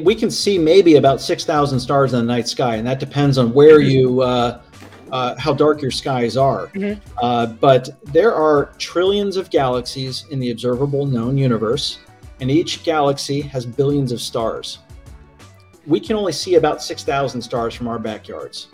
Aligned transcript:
we 0.00 0.14
can 0.14 0.30
see 0.30 0.56
maybe 0.56 0.96
about 0.96 1.20
6,000 1.20 1.78
stars 1.78 2.14
in 2.14 2.20
the 2.20 2.24
night 2.24 2.48
sky, 2.48 2.76
and 2.76 2.86
that 2.86 2.98
depends 2.98 3.36
on 3.36 3.52
where 3.52 3.78
Mm-hmm. 3.78 3.90
you, 3.90 4.22
uh, 4.22 4.62
uh, 5.10 5.34
how 5.38 5.52
dark 5.52 5.82
your 5.82 5.90
skies 5.90 6.34
are. 6.38 6.68
Mhm. 6.68 6.98
Uh, 7.20 7.44
but 7.46 7.90
there 8.10 8.34
are 8.34 8.72
trillions 8.78 9.36
of 9.36 9.50
galaxies 9.50 10.24
in 10.30 10.38
the 10.40 10.50
observable 10.50 11.04
known 11.04 11.36
universe, 11.36 11.98
and 12.40 12.50
each 12.50 12.82
galaxy 12.84 13.42
has 13.42 13.66
billions 13.66 14.12
of 14.12 14.20
stars. 14.22 14.78
We 15.86 16.00
can 16.00 16.16
only 16.16 16.32
see 16.32 16.54
about 16.54 16.82
6,000 16.82 17.42
stars 17.42 17.74
from 17.74 17.86
our 17.86 17.98
backyards. 17.98 18.68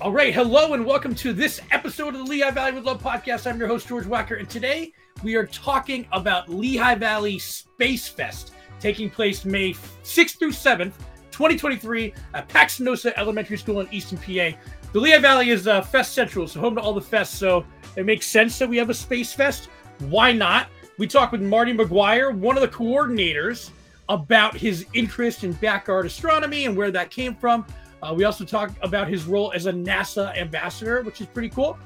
All 0.00 0.12
right, 0.12 0.32
hello 0.32 0.74
and 0.74 0.86
welcome 0.86 1.12
to 1.16 1.32
this 1.32 1.60
episode 1.72 2.14
of 2.14 2.20
the 2.24 2.30
Lehigh 2.30 2.52
Valley 2.52 2.70
with 2.72 2.84
Love 2.84 3.02
podcast. 3.02 3.50
I'm 3.50 3.58
your 3.58 3.66
host 3.66 3.88
George 3.88 4.04
Wacker, 4.06 4.38
and 4.38 4.48
today 4.48 4.92
we 5.24 5.34
are 5.34 5.46
talking 5.46 6.06
about 6.12 6.48
Lehigh 6.48 6.94
Valley 6.94 7.40
Space 7.40 8.06
Fest 8.06 8.52
taking 8.80 9.10
place 9.10 9.44
May 9.44 9.72
6th 9.72 10.38
through 10.38 10.52
7th, 10.52 10.92
2023 11.30 12.12
at 12.34 12.48
Paxinosa 12.48 13.12
Elementary 13.16 13.56
School 13.56 13.80
in 13.80 13.88
Easton, 13.92 14.18
PA. 14.18 14.56
The 14.92 15.00
Lehigh 15.00 15.18
Valley 15.18 15.50
is 15.50 15.68
uh, 15.68 15.82
Fest 15.82 16.14
Central, 16.14 16.48
so 16.48 16.60
home 16.60 16.74
to 16.74 16.80
all 16.80 16.92
the 16.92 17.00
fests. 17.00 17.28
So 17.28 17.64
it 17.96 18.04
makes 18.04 18.26
sense 18.26 18.58
that 18.58 18.68
we 18.68 18.76
have 18.76 18.90
a 18.90 18.94
Space 18.94 19.32
Fest. 19.32 19.68
Why 20.00 20.32
not? 20.32 20.68
We 20.98 21.06
talked 21.06 21.32
with 21.32 21.42
Marty 21.42 21.72
McGuire, 21.72 22.34
one 22.34 22.56
of 22.56 22.62
the 22.62 22.68
coordinators, 22.68 23.70
about 24.08 24.56
his 24.56 24.86
interest 24.92 25.44
in 25.44 25.52
backyard 25.54 26.04
astronomy 26.04 26.66
and 26.66 26.76
where 26.76 26.90
that 26.90 27.10
came 27.10 27.34
from. 27.34 27.64
Uh, 28.02 28.12
we 28.14 28.24
also 28.24 28.44
talk 28.44 28.72
about 28.82 29.08
his 29.08 29.24
role 29.24 29.52
as 29.54 29.66
a 29.66 29.72
NASA 29.72 30.36
ambassador, 30.36 31.02
which 31.02 31.20
is 31.20 31.26
pretty 31.28 31.48
cool. 31.48 31.78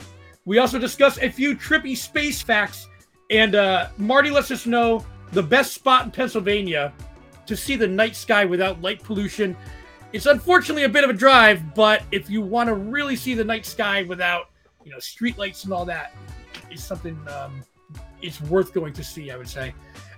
We 0.47 0.59
also 0.59 0.79
discuss 0.79 1.19
a 1.19 1.31
few 1.31 1.55
trippy 1.55 1.97
space 1.97 2.41
facts, 2.41 2.89
and 3.31 3.55
uh, 3.55 3.89
Marty 3.99 4.31
lets 4.31 4.51
us 4.51 4.67
know 4.67 5.05
the 5.35 5.43
best 5.43 5.75
spot 5.75 6.05
in 6.05 6.11
Pennsylvania 6.11 6.93
to 7.47 7.57
see 7.57 7.77
the 7.77 7.87
night 7.87 8.17
sky 8.17 8.45
without 8.45 8.81
light 8.81 9.03
pollution. 9.03 9.57
It's 10.13 10.27
unfortunately 10.27 10.85
a 10.85 10.89
bit 10.89 11.05
of 11.05 11.11
a 11.11 11.15
drive, 11.15 11.75
but 11.75 12.05
if 12.13 12.31
you 12.31 12.41
want 12.41 12.69
to 12.69 12.75
really 12.75 13.17
see 13.17 13.35
the 13.35 13.45
night 13.45 13.67
sky 13.67 14.03
without, 14.05 14.51
you 14.85 14.93
know, 14.93 14.99
street 15.01 15.37
lights 15.37 15.65
and 15.65 15.73
all 15.73 15.85
that, 15.87 16.15
it's 16.71 16.85
something 16.85 17.19
um, 17.29 17.63
it's 18.23 18.41
worth 18.43 18.73
going 18.73 18.93
to 18.95 19.05
see. 19.05 19.31
I 19.31 19.37
would 19.37 19.49
say. 19.49 19.75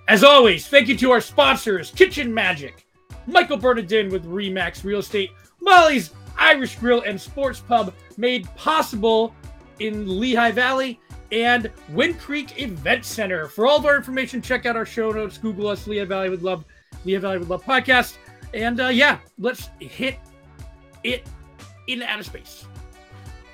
As 0.08 0.22
always, 0.22 0.68
thank 0.68 0.86
you 0.86 0.96
to 0.98 1.10
our 1.10 1.20
sponsors, 1.20 1.90
Kitchen 1.90 2.32
Magic, 2.32 2.86
Michael 3.26 3.56
Bernardin 3.56 4.08
with 4.08 4.24
Remax 4.24 4.84
Real 4.84 5.00
Estate, 5.00 5.30
Molly's 5.60 6.12
Irish 6.38 6.76
Grill 6.76 7.02
and 7.02 7.20
Sports 7.20 7.58
Pub, 7.58 7.92
made 8.16 8.46
possible 8.54 9.34
in 9.80 10.20
Lehigh 10.20 10.52
Valley, 10.52 11.00
and 11.32 11.70
Wind 11.90 12.18
Creek 12.18 12.60
Event 12.60 13.04
Center. 13.04 13.46
For 13.48 13.66
all 13.66 13.78
of 13.78 13.86
our 13.86 13.96
information, 13.96 14.42
check 14.42 14.66
out 14.66 14.76
our 14.76 14.86
show 14.86 15.10
notes. 15.10 15.38
Google 15.38 15.68
us, 15.68 15.86
Lehigh 15.86 16.04
Valley 16.04 16.30
with 16.30 16.42
Love, 16.42 16.64
Lehigh 17.04 17.18
Valley 17.18 17.38
with 17.38 17.48
Love 17.48 17.64
podcast. 17.64 18.16
And 18.54 18.80
uh, 18.80 18.88
yeah, 18.88 19.18
let's 19.38 19.70
hit 19.80 20.18
it 21.04 21.26
in 21.86 22.02
outer 22.02 22.22
space. 22.22 22.66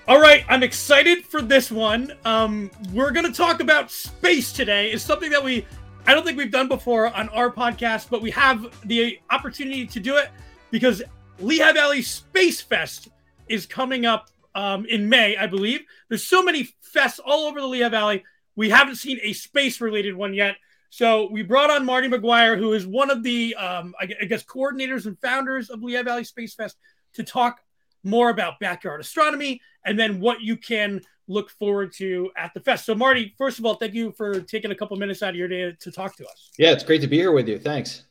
All 0.08 0.20
right, 0.20 0.44
I'm 0.48 0.64
excited 0.64 1.24
for 1.24 1.40
this 1.40 1.70
one. 1.70 2.12
Um, 2.24 2.70
we're 2.92 3.12
going 3.12 3.26
to 3.26 3.32
talk 3.32 3.60
about 3.60 3.90
space 3.90 4.52
today. 4.52 4.90
It's 4.90 5.04
something 5.04 5.30
that 5.30 5.42
we, 5.42 5.64
I 6.06 6.14
don't 6.14 6.24
think 6.24 6.36
we've 6.36 6.50
done 6.50 6.66
before 6.66 7.14
on 7.14 7.28
our 7.28 7.52
podcast, 7.52 8.10
but 8.10 8.20
we 8.20 8.32
have 8.32 8.66
the 8.86 9.20
opportunity 9.30 9.86
to 9.86 10.00
do 10.00 10.16
it 10.16 10.30
because 10.72 11.04
Lehigh 11.38 11.72
Valley 11.72 12.02
Space 12.02 12.60
Fest 12.60 13.10
is 13.48 13.64
coming 13.64 14.04
up 14.04 14.30
um, 14.54 14.86
in 14.86 15.08
May, 15.08 15.36
I 15.36 15.46
believe. 15.46 15.80
There's 16.08 16.26
so 16.26 16.42
many 16.42 16.68
fests 16.94 17.20
all 17.24 17.46
over 17.46 17.60
the 17.60 17.66
Lehigh 17.66 17.88
Valley. 17.88 18.24
We 18.56 18.70
haven't 18.70 18.96
seen 18.96 19.18
a 19.22 19.32
space 19.32 19.80
related 19.80 20.14
one 20.14 20.34
yet. 20.34 20.56
So 20.90 21.30
we 21.30 21.42
brought 21.42 21.70
on 21.70 21.86
Marty 21.86 22.08
McGuire, 22.08 22.58
who 22.58 22.74
is 22.74 22.86
one 22.86 23.10
of 23.10 23.22
the, 23.22 23.54
um, 23.54 23.94
I 23.98 24.06
guess, 24.06 24.44
coordinators 24.44 25.06
and 25.06 25.18
founders 25.20 25.70
of 25.70 25.82
Lehigh 25.82 26.02
Valley 26.02 26.24
Space 26.24 26.54
Fest, 26.54 26.76
to 27.14 27.22
talk 27.22 27.60
more 28.04 28.30
about 28.30 28.60
backyard 28.60 29.00
astronomy 29.00 29.60
and 29.84 29.98
then 29.98 30.20
what 30.20 30.42
you 30.42 30.56
can 30.56 31.00
look 31.28 31.50
forward 31.50 31.92
to 31.94 32.30
at 32.36 32.52
the 32.52 32.60
fest. 32.60 32.84
So, 32.84 32.94
Marty, 32.94 33.34
first 33.38 33.58
of 33.58 33.64
all, 33.64 33.76
thank 33.76 33.94
you 33.94 34.12
for 34.12 34.40
taking 34.40 34.70
a 34.70 34.74
couple 34.74 34.96
minutes 34.96 35.22
out 35.22 35.30
of 35.30 35.36
your 35.36 35.48
day 35.48 35.74
to 35.80 35.90
talk 35.90 36.16
to 36.16 36.26
us. 36.26 36.50
Yeah, 36.58 36.72
it's 36.72 36.84
great 36.84 37.00
to 37.00 37.06
be 37.06 37.16
here 37.16 37.32
with 37.32 37.48
you. 37.48 37.58
Thanks. 37.58 38.04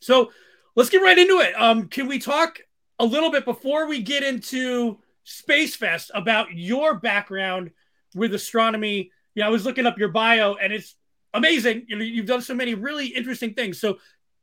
So, 0.00 0.32
let's 0.74 0.90
get 0.90 1.02
right 1.02 1.18
into 1.18 1.38
it. 1.38 1.54
Um, 1.54 1.88
can 1.88 2.08
we 2.08 2.18
talk 2.18 2.60
a 2.98 3.04
little 3.04 3.30
bit 3.30 3.44
before 3.44 3.86
we 3.86 4.02
get 4.02 4.22
into 4.22 4.98
Space 5.26 5.74
Fest 5.74 6.12
about 6.14 6.52
your 6.52 6.94
background 6.94 7.72
with 8.14 8.32
astronomy? 8.32 9.10
Yeah, 9.34 9.46
I 9.46 9.50
was 9.50 9.66
looking 9.66 9.84
up 9.84 9.98
your 9.98 10.08
bio 10.08 10.54
and 10.54 10.72
it's 10.72 10.94
amazing. 11.34 11.86
You 11.88 11.96
know, 11.96 12.04
you've 12.04 12.26
done 12.26 12.42
so 12.42 12.54
many 12.54 12.74
really 12.74 13.08
interesting 13.08 13.52
things. 13.52 13.80
So, 13.80 13.98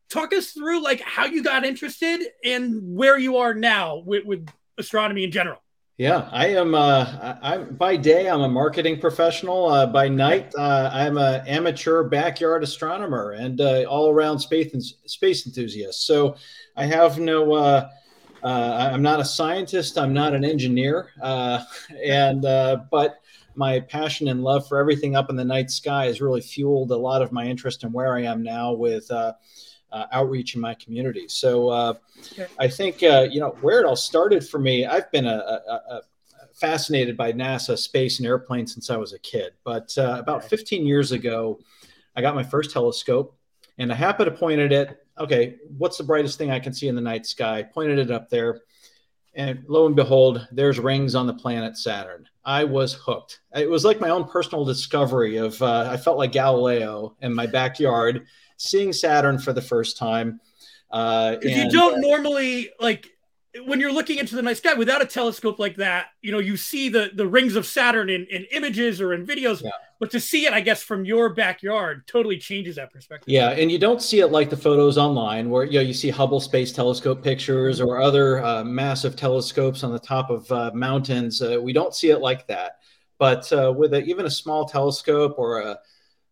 talk 0.09 0.33
us 0.33 0.51
through 0.51 0.83
like 0.83 0.99
how 0.99 1.25
you 1.25 1.41
got 1.41 1.63
interested 1.63 2.21
and 2.44 2.95
where 2.95 3.17
you 3.17 3.38
are 3.38 3.53
now 3.53 4.03
with, 4.05 4.25
with 4.25 4.47
astronomy 4.77 5.23
in 5.23 5.31
general. 5.31 5.57
Yeah, 5.97 6.27
I 6.31 6.47
am. 6.47 6.75
Uh, 6.75 7.38
I, 7.41 7.53
I 7.53 7.57
by 7.59 7.95
day 7.95 8.29
I'm 8.29 8.41
a 8.41 8.50
marketing 8.50 9.00
professional. 9.00 9.69
Uh, 9.69 9.85
by 9.88 10.09
night 10.09 10.51
uh, 10.57 10.89
I'm 10.91 11.17
an 11.17 11.47
amateur 11.47 12.03
backyard 12.03 12.61
astronomer 12.61 13.31
and 13.31 13.61
uh, 13.61 13.83
all 13.83 14.09
around 14.09 14.39
space 14.39 14.73
and 14.73 14.83
space 14.83 15.47
enthusiast. 15.47 16.05
So 16.05 16.35
I 16.75 16.88
have 16.88 17.19
no. 17.19 17.89
Uh, 18.44 18.48
uh, 18.48 18.90
I'm 18.94 19.02
not 19.02 19.20
a 19.20 19.26
scientist. 19.26 19.98
I'm 19.98 20.14
not 20.14 20.34
an 20.34 20.44
engineer. 20.44 21.09
Uh, 21.22 21.64
and 22.06 22.46
uh, 22.46 22.78
but 22.92 23.20
my 23.56 23.80
passion 23.80 24.28
and 24.28 24.44
love 24.44 24.68
for 24.68 24.80
everything 24.80 25.16
up 25.16 25.30
in 25.30 25.36
the 25.36 25.46
night 25.46 25.70
sky 25.70 26.06
has 26.06 26.22
really 26.22 26.42
fueled 26.42 26.92
a 26.92 26.98
lot 26.98 27.22
of 27.22 27.31
my 27.31 27.46
interest 27.46 27.84
in 27.84 27.92
where 27.92 28.16
I 28.16 28.22
am 28.22 28.44
now 28.44 28.74
with. 28.74 29.09
Uh, 29.12 29.34
uh, 29.92 30.08
outreach 30.12 30.56
in 30.56 30.62
my 30.62 30.74
community. 30.74 31.28
So 31.28 31.70
uh, 31.70 31.94
Okay. 32.31 32.48
I 32.58 32.68
think 32.68 33.04
uh, 33.04 33.28
you 33.30 33.40
know 33.40 33.56
where 33.62 33.80
it 33.80 33.86
all 33.86 33.96
started 33.96 34.48
for 34.48 34.58
me. 34.58 34.86
I've 34.86 35.12
been 35.12 35.28
a, 35.28 35.36
a, 35.36 35.96
a 35.96 36.02
fascinated 36.54 37.18
by 37.18 37.34
NASA, 37.34 37.78
space, 37.78 38.20
and 38.20 38.25
airplanes 38.28 38.74
since 38.74 38.90
I 38.90 38.98
was 38.98 39.14
a 39.14 39.20
kid. 39.20 39.54
But 39.64 39.96
uh, 39.98 40.18
about 40.20 40.46
15 40.46 40.86
years 40.86 41.12
ago, 41.12 41.60
I 42.16 42.22
got 42.22 42.36
my 42.36 42.44
first 42.44 42.72
telescope, 42.72 43.36
and 43.78 43.92
I 43.92 43.96
happened 43.96 44.31
to 44.31 44.38
point 44.38 44.62
it 44.62 44.72
at 44.72 45.03
okay, 45.18 45.57
what's 45.78 45.97
the 45.97 46.03
brightest 46.03 46.38
thing 46.38 46.51
I 46.51 46.59
can 46.59 46.74
see 46.74 46.88
in 46.88 46.96
the 46.96 47.01
night 47.01 47.25
sky? 47.25 47.63
Pointed 47.63 48.00
it 48.00 48.12
up 48.12 48.29
there, 48.29 48.62
and 49.35 49.63
lo 49.68 49.85
and 49.85 49.96
behold, 49.96 50.47
there's 50.51 50.79
rings 50.79 51.16
on 51.16 51.28
the 51.28 51.34
planet 51.34 51.78
Saturn. 51.78 52.28
I 52.46 52.63
was 52.63 52.94
hooked. 52.94 53.41
It 53.56 53.69
was 53.69 53.85
like 53.85 54.01
my 54.01 54.09
own 54.09 54.25
personal 54.25 54.66
discovery 54.66 55.38
of. 55.38 55.62
Uh, 55.62 55.90
I 55.90 55.97
felt 55.97 56.18
like 56.18 56.31
Galileo 56.31 57.16
in 57.22 57.34
my 57.34 57.47
backyard, 57.47 58.25
seeing 58.57 58.94
Saturn 58.94 59.40
for 59.40 59.53
the 59.53 59.62
first 59.62 59.97
time. 59.97 60.40
Uh, 60.91 61.38
Because 61.38 61.57
you 61.57 61.69
don't 61.69 61.95
uh, 61.95 62.07
normally 62.07 62.69
like 62.80 63.09
when 63.66 63.80
you're 63.80 63.94
looking 63.94 64.18
into 64.18 64.35
the 64.35 64.41
night 64.41 64.57
sky 64.57 64.74
without 64.74 65.01
a 65.01 65.06
telescope 65.06 65.59
like 65.59 65.78
that. 65.78 66.07
You 66.22 66.31
know, 66.31 66.40
you 66.40 66.57
see 66.57 66.90
the 66.90 67.12
the 67.13 67.28
rings 67.28 67.56
of 67.56 67.66
Saturn 67.66 68.09
in, 68.09 68.25
in 68.25 68.45
images 68.51 69.01
or 69.01 69.13
in 69.13 69.25
videos, 69.25 69.63
Yeah. 69.63 69.72
But 70.03 70.12
to 70.12 70.19
see 70.19 70.46
it, 70.46 70.52
I 70.52 70.59
guess, 70.59 70.84
from 70.84 71.06
your 71.06 71.34
backyard 71.34 72.06
totally 72.08 72.38
changes 72.38 72.75
that 72.75 72.91
perspective. 72.91 73.31
Yeah, 73.31 73.52
and 73.52 73.72
you 73.72 73.80
don't 73.80 74.02
see 74.02 74.19
it 74.19 74.34
like 74.34 74.50
the 74.50 74.58
photos 74.58 74.97
online, 74.97 75.50
where 75.50 75.64
you 75.64 75.75
know 75.75 75.80
you 75.80 75.94
see 75.94 76.09
Hubble 76.09 76.41
Space 76.41 76.74
Telescope 76.74 77.24
pictures 77.24 77.80
or 77.80 78.02
other 78.02 78.44
uh, 78.44 78.66
massive 78.66 79.16
telescopes 79.16 79.81
on 79.81 79.94
the 79.94 80.00
top 80.00 80.30
of 80.30 80.52
uh, 80.52 80.72
mountains. 80.74 81.42
Uh, 81.42 81.58
we 81.62 81.72
don't 81.72 81.96
see 81.96 82.09
it 82.09 82.19
like 82.19 82.46
that. 82.47 82.80
But 83.18 83.50
uh, 83.53 83.74
with 83.78 83.94
a, 83.94 84.03
even 84.03 84.25
a 84.25 84.30
small 84.30 84.66
telescope 84.66 85.36
or 85.38 85.62
a, 85.62 85.80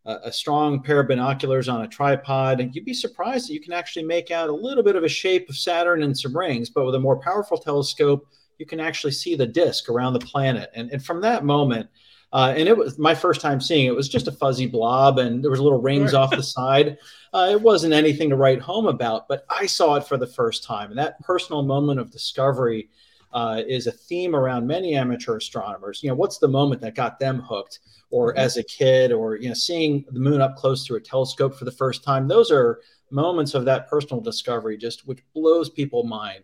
a 0.03 0.33
strong 0.33 0.83
pair 0.83 0.99
of 0.99 1.07
binoculars 1.07 1.69
on 1.69 1.83
a 1.83 1.87
tripod, 1.87 2.75
you'd 2.75 2.83
be 2.83 2.93
surprised 2.93 3.47
that 3.47 3.53
you 3.53 3.61
can 3.61 3.71
actually 3.71 4.03
make 4.03 4.31
out 4.31 4.49
a 4.49 4.53
little 4.53 4.83
bit 4.83 4.97
of 4.97 5.05
a 5.05 5.07
shape 5.07 5.47
of 5.47 5.55
Saturn 5.55 6.03
and 6.03 6.19
some 6.19 6.35
rings. 6.35 6.69
But 6.69 6.85
with 6.85 6.95
a 6.95 6.99
more 6.99 7.21
powerful 7.21 7.57
telescope, 7.57 8.27
you 8.57 8.65
can 8.65 8.81
actually 8.81 9.13
see 9.13 9.35
the 9.35 9.47
disk 9.47 9.87
around 9.87 10.11
the 10.11 10.19
planet. 10.19 10.71
And, 10.75 10.91
and 10.91 11.01
from 11.01 11.21
that 11.21 11.45
moment, 11.45 11.87
uh, 12.33 12.53
and 12.55 12.67
it 12.67 12.77
was 12.77 12.97
my 12.97 13.13
first 13.13 13.41
time 13.41 13.59
seeing 13.59 13.85
it. 13.85 13.89
It 13.89 13.95
was 13.95 14.09
just 14.09 14.27
a 14.27 14.31
fuzzy 14.31 14.67
blob, 14.67 15.19
and 15.19 15.43
there 15.43 15.51
was 15.51 15.59
little 15.59 15.81
rings 15.81 16.13
off 16.13 16.31
the 16.31 16.43
side. 16.57 16.97
Uh, 17.33 17.49
it 17.51 17.61
wasn't 17.61 17.93
anything 17.93 18.29
to 18.29 18.35
write 18.35 18.61
home 18.61 18.87
about, 18.87 19.27
but 19.27 19.45
I 19.49 19.65
saw 19.65 19.95
it 19.95 20.05
for 20.05 20.17
the 20.17 20.27
first 20.27 20.63
time, 20.63 20.89
and 20.89 20.99
that 20.99 21.19
personal 21.21 21.61
moment 21.63 21.99
of 21.99 22.11
discovery 22.11 22.89
uh, 23.33 23.61
is 23.65 23.87
a 23.87 23.91
theme 23.91 24.35
around 24.35 24.67
many 24.67 24.93
amateur 24.95 25.37
astronomers. 25.37 26.03
You 26.03 26.09
know, 26.09 26.15
what's 26.15 26.37
the 26.37 26.49
moment 26.49 26.81
that 26.81 26.95
got 26.95 27.19
them 27.19 27.39
hooked, 27.39 27.79
or 28.09 28.33
Mhm. 28.33 28.37
as 28.37 28.57
a 28.57 28.63
kid, 28.63 29.11
or 29.13 29.37
you 29.37 29.47
know, 29.47 29.53
seeing 29.53 30.05
the 30.11 30.19
moon 30.19 30.41
up 30.41 30.55
close 30.57 30.85
through 30.85 30.97
a 30.97 31.01
telescope 31.01 31.55
for 31.55 31.65
the 31.65 31.71
first 31.71 32.03
time? 32.03 32.27
Those 32.27 32.51
are 32.51 32.81
moments 33.09 33.53
of 33.53 33.65
that 33.65 33.87
personal 33.89 34.21
discovery, 34.21 34.77
just 34.77 35.07
which 35.07 35.19
blows 35.33 35.69
people 35.69 36.03
mind. 36.03 36.43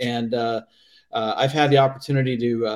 And 0.00 0.34
uh, 0.34 0.62
uh, 1.12 1.34
I've 1.36 1.52
had 1.52 1.70
the 1.70 1.78
opportunity 1.78 2.36
to 2.36 2.66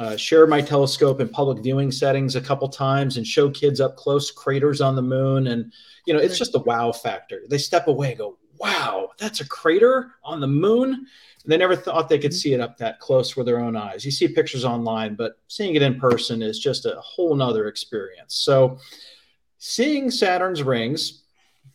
uh, 0.00 0.16
share 0.16 0.46
my 0.46 0.60
telescope 0.60 1.20
in 1.20 1.28
public 1.28 1.62
viewing 1.62 1.92
settings 1.92 2.36
a 2.36 2.40
couple 2.40 2.68
times 2.68 3.16
and 3.16 3.26
show 3.26 3.48
kids 3.50 3.80
up 3.80 3.96
close 3.96 4.30
craters 4.30 4.80
on 4.80 4.96
the 4.96 5.02
moon. 5.02 5.46
And, 5.48 5.72
you 6.06 6.14
know, 6.14 6.20
it's 6.20 6.38
just 6.38 6.54
a 6.54 6.60
wow 6.60 6.92
factor. 6.92 7.42
They 7.48 7.58
step 7.58 7.86
away 7.86 8.10
and 8.10 8.18
go, 8.18 8.38
wow, 8.58 9.10
that's 9.18 9.40
a 9.40 9.48
crater 9.48 10.12
on 10.24 10.40
the 10.40 10.46
moon. 10.46 10.94
and 10.94 11.06
They 11.46 11.56
never 11.56 11.76
thought 11.76 12.08
they 12.08 12.18
could 12.18 12.34
see 12.34 12.54
it 12.54 12.60
up 12.60 12.76
that 12.78 12.98
close 12.98 13.36
with 13.36 13.46
their 13.46 13.60
own 13.60 13.76
eyes. 13.76 14.04
You 14.04 14.10
see 14.10 14.28
pictures 14.28 14.64
online, 14.64 15.14
but 15.14 15.38
seeing 15.48 15.74
it 15.74 15.82
in 15.82 16.00
person 16.00 16.42
is 16.42 16.58
just 16.58 16.86
a 16.86 16.96
whole 17.00 17.34
nother 17.34 17.68
experience. 17.68 18.34
So, 18.34 18.78
seeing 19.58 20.10
Saturn's 20.10 20.62
rings 20.62 21.24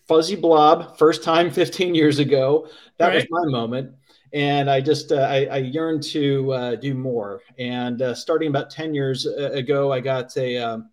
fuzzy 0.09 0.35
blob, 0.35 0.97
first 0.97 1.23
time 1.23 1.51
15 1.51 1.95
years 1.95 2.19
ago. 2.19 2.67
That 2.97 3.09
right. 3.09 3.15
was 3.15 3.27
my 3.29 3.45
moment. 3.51 3.93
And 4.33 4.69
I 4.69 4.79
just, 4.81 5.11
uh, 5.11 5.21
I, 5.21 5.45
I, 5.45 5.57
yearned 5.57 6.03
to 6.03 6.51
uh, 6.53 6.75
do 6.75 6.93
more. 6.93 7.41
And 7.57 8.01
uh, 8.01 8.13
starting 8.13 8.49
about 8.49 8.69
10 8.69 8.93
years 8.93 9.25
uh, 9.25 9.51
ago, 9.51 9.91
I 9.91 9.99
got 10.01 10.35
a, 10.37 10.57
um, 10.57 10.89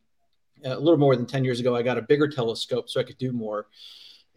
a 0.65 0.79
little 0.79 0.97
more 0.97 1.17
than 1.17 1.27
10 1.27 1.45
years 1.45 1.61
ago, 1.61 1.77
I 1.77 1.83
got 1.83 1.99
a 1.99 2.03
bigger 2.03 2.29
telescope 2.29 2.89
so 2.89 2.99
I 2.99 3.03
could 3.05 3.19
do 3.19 3.33
more. 3.33 3.67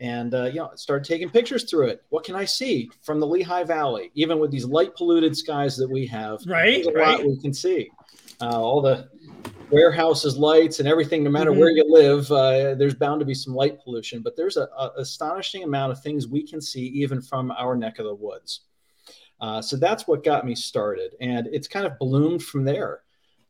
And, 0.02 0.34
uh, 0.34 0.46
you 0.46 0.56
know, 0.56 0.72
started 0.76 1.06
taking 1.06 1.30
pictures 1.30 1.70
through 1.70 1.88
it. 1.88 2.04
What 2.10 2.24
can 2.24 2.36
I 2.36 2.46
see 2.46 2.90
from 3.02 3.20
the 3.20 3.28
Lehigh 3.28 3.64
Valley? 3.64 4.12
Even 4.16 4.40
with 4.40 4.52
these 4.52 4.66
light 4.66 4.96
polluted 4.96 5.36
skies 5.36 5.76
that 5.78 5.90
we 5.90 6.06
have, 6.08 6.40
right, 6.46 6.86
a 6.86 6.92
right. 6.92 7.20
lot 7.20 7.26
we 7.26 7.40
can 7.40 7.54
see. 7.54 7.90
Uh, 8.42 8.62
all 8.62 8.82
the 8.82 9.10
warehouses 9.70 10.38
lights 10.38 10.80
and 10.80 10.88
everything 10.88 11.24
no 11.24 11.30
matter 11.30 11.52
mm-hmm. 11.52 11.60
where 11.60 11.70
you 11.70 11.86
live 11.88 12.32
uh, 12.32 12.74
there's 12.76 12.96
bound 12.96 13.20
to 13.20 13.26
be 13.26 13.36
some 13.36 13.54
light 13.54 13.80
pollution 13.84 14.22
but 14.22 14.36
there's 14.36 14.58
an 14.58 14.68
astonishing 14.98 15.64
amount 15.64 15.92
of 15.92 16.02
things 16.02 16.28
we 16.28 16.46
can 16.46 16.60
see 16.60 16.88
even 16.88 17.22
from 17.22 17.52
our 17.52 17.76
neck 17.76 18.00
of 18.00 18.06
the 18.06 18.16
woods 18.16 18.62
uh, 19.42 19.62
so 19.62 19.78
that's 19.78 20.08
what 20.08 20.24
got 20.24 20.46
me 20.46 20.56
started 20.56 21.16
and 21.22 21.48
it's 21.48 21.68
kind 21.68 21.86
of 21.86 21.98
bloomed 22.00 22.44
from 22.44 22.64
there 22.64 23.02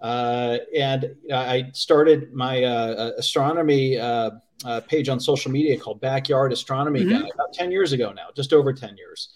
uh, 0.02 0.58
and 0.76 1.16
i 1.34 1.70
started 1.74 2.34
my 2.34 2.64
uh, 2.64 3.12
astronomy 3.18 3.98
uh, 3.98 4.32
uh, 4.66 4.82
page 4.82 5.10
on 5.10 5.20
social 5.20 5.52
media 5.52 5.78
called 5.78 6.00
backyard 6.02 6.52
astronomy 6.52 7.02
mm-hmm. 7.02 7.22
guy 7.22 7.30
about 7.34 7.54
10 7.54 7.72
years 7.72 7.92
ago 7.92 8.12
now 8.12 8.28
just 8.36 8.54
over 8.54 8.74
10 8.74 8.98
years 8.98 9.30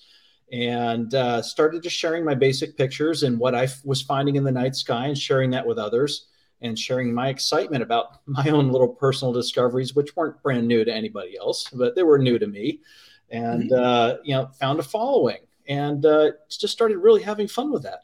and 0.52 1.14
started 1.44 1.82
just 1.82 1.96
sharing 1.96 2.24
my 2.24 2.36
basic 2.36 2.78
pictures 2.78 3.24
and 3.24 3.40
what 3.40 3.56
i 3.56 3.64
f- 3.64 3.84
was 3.86 4.02
finding 4.02 4.36
in 4.36 4.44
the 4.44 4.52
night 4.52 4.76
sky 4.76 5.08
and 5.08 5.18
sharing 5.18 5.50
that 5.50 5.66
with 5.66 5.78
others 5.78 6.28
and 6.64 6.80
sharing 6.80 7.14
my 7.14 7.28
excitement 7.28 7.84
about 7.84 8.22
my 8.26 8.50
own 8.50 8.72
little 8.72 8.88
personal 8.88 9.32
discoveries, 9.32 9.94
which 9.94 10.16
weren't 10.16 10.42
brand 10.42 10.68
new 10.68 10.84
to 10.84 10.94
anybody 10.94 11.38
else, 11.38 11.70
but 11.70 11.96
they 11.96 12.04
were 12.04 12.18
new 12.18 12.40
to 12.40 12.48
me. 12.48 12.80
And, 13.30 13.70
mm-hmm. 13.70 13.84
uh, 13.84 14.16
you 14.24 14.34
know, 14.34 14.50
found 14.60 14.80
a 14.80 14.84
following 14.84 15.40
and 15.68 16.06
uh, 16.06 16.31
just 16.50 16.74
started 16.74 16.98
really 16.98 17.21
having 17.21 17.48
fun 17.48 17.71
with 17.71 17.83
that. 17.83 18.04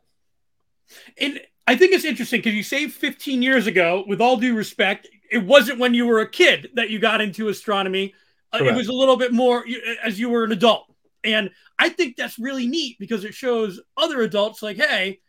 And 1.17 1.39
I 1.67 1.75
think 1.75 1.93
it's 1.93 2.05
interesting 2.05 2.39
because 2.39 2.55
you 2.55 2.63
say 2.63 2.87
15 2.87 3.41
years 3.41 3.67
ago, 3.67 4.03
with 4.07 4.21
all 4.21 4.37
due 4.37 4.55
respect, 4.55 5.07
it 5.31 5.45
wasn't 5.45 5.79
when 5.79 5.93
you 5.93 6.07
were 6.07 6.21
a 6.21 6.29
kid 6.29 6.69
that 6.73 6.89
you 6.89 6.99
got 6.99 7.21
into 7.21 7.49
astronomy. 7.49 8.13
Uh, 8.51 8.63
it 8.63 8.73
was 8.73 8.87
a 8.87 8.93
little 8.93 9.17
bit 9.17 9.31
more 9.31 9.63
as 10.03 10.19
you 10.19 10.29
were 10.29 10.43
an 10.43 10.51
adult. 10.51 10.85
And 11.23 11.51
I 11.77 11.89
think 11.89 12.15
that's 12.15 12.39
really 12.39 12.65
neat 12.65 12.97
because 12.99 13.23
it 13.23 13.33
shows 13.33 13.79
other 13.97 14.21
adults 14.21 14.63
like, 14.63 14.77
hey, 14.77 15.19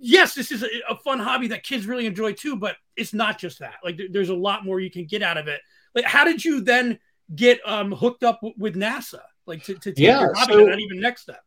yes, 0.00 0.34
this 0.34 0.52
is 0.52 0.62
a, 0.62 0.68
a, 0.90 0.96
fun 0.96 1.18
hobby 1.18 1.48
that 1.48 1.62
kids 1.62 1.86
really 1.86 2.06
enjoy 2.06 2.32
too, 2.32 2.56
but 2.56 2.76
it's 2.94 3.14
not 3.14 3.38
just 3.38 3.58
that. 3.58 3.74
Like 3.82 3.98
there's 4.10 4.28
a 4.28 4.34
lot 4.34 4.64
more 4.64 4.78
you 4.78 4.90
can 4.90 5.06
get 5.06 5.22
out 5.22 5.38
of 5.38 5.48
it. 5.48 5.60
Like, 5.94 6.04
how 6.04 6.24
did 6.24 6.44
you 6.44 6.60
then 6.60 6.98
get 7.34 7.58
um, 7.64 7.90
hooked 7.90 8.22
up 8.22 8.40
w- 8.42 8.54
with 8.58 8.76
NASA? 8.76 9.20
Like 9.46 9.62
to, 9.64 9.74
to 9.74 9.92
take 9.92 9.98
yeah, 9.98 10.20
your 10.20 10.34
hobby 10.34 10.52
so 10.52 10.58
to 10.60 10.66
that 10.66 10.78
even 10.78 11.00
next 11.00 11.22
step? 11.22 11.42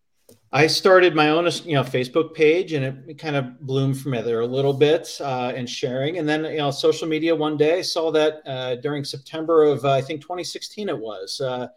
I 0.51 0.67
started 0.67 1.13
my 1.15 1.29
own, 1.29 1.45
you 1.65 1.75
know, 1.75 1.83
Facebook 1.83 2.33
page, 2.33 2.73
and 2.73 3.09
it 3.09 3.17
kind 3.17 3.35
of 3.35 3.59
bloomed 3.61 3.99
from 3.99 4.11
there 4.11 4.41
a 4.41 4.45
little 4.45 4.73
bit 4.73 5.17
uh, 5.19 5.51
and 5.55 5.69
sharing. 5.69 6.19
And 6.19 6.27
then, 6.27 6.45
you 6.45 6.57
know, 6.57 6.71
social 6.71 7.07
media. 7.07 7.35
One 7.35 7.57
day, 7.57 7.79
I 7.79 7.81
saw 7.81 8.11
that 8.11 8.41
uh, 8.45 8.75
during 8.75 9.03
September 9.03 9.63
of 9.63 9.83
uh, 9.83 9.91
I 9.91 10.01
think 10.01 10.21
2016, 10.21 10.89
it 10.89 10.97
was 10.97 11.41
uh, 11.41 11.67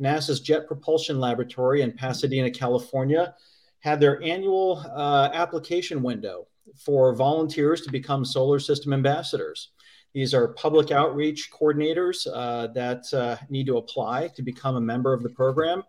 NASA's 0.00 0.40
Jet 0.40 0.66
Propulsion 0.66 1.18
Laboratory 1.18 1.82
in 1.82 1.92
Pasadena, 1.92 2.50
California, 2.50 3.34
had 3.80 4.00
their 4.00 4.22
annual 4.22 4.84
uh, 4.94 5.30
application 5.32 6.02
window 6.02 6.46
for 6.76 7.14
volunteers 7.14 7.80
to 7.82 7.90
become 7.90 8.24
solar 8.24 8.58
system 8.58 8.92
ambassadors. 8.92 9.70
These 10.12 10.34
are 10.34 10.48
public 10.48 10.90
outreach 10.90 11.50
coordinators 11.52 12.26
uh, 12.32 12.68
that 12.68 13.12
uh, 13.14 13.36
need 13.48 13.66
to 13.66 13.76
apply 13.78 14.28
to 14.28 14.42
become 14.42 14.76
a 14.76 14.80
member 14.80 15.12
of 15.12 15.22
the 15.22 15.28
program. 15.28 15.84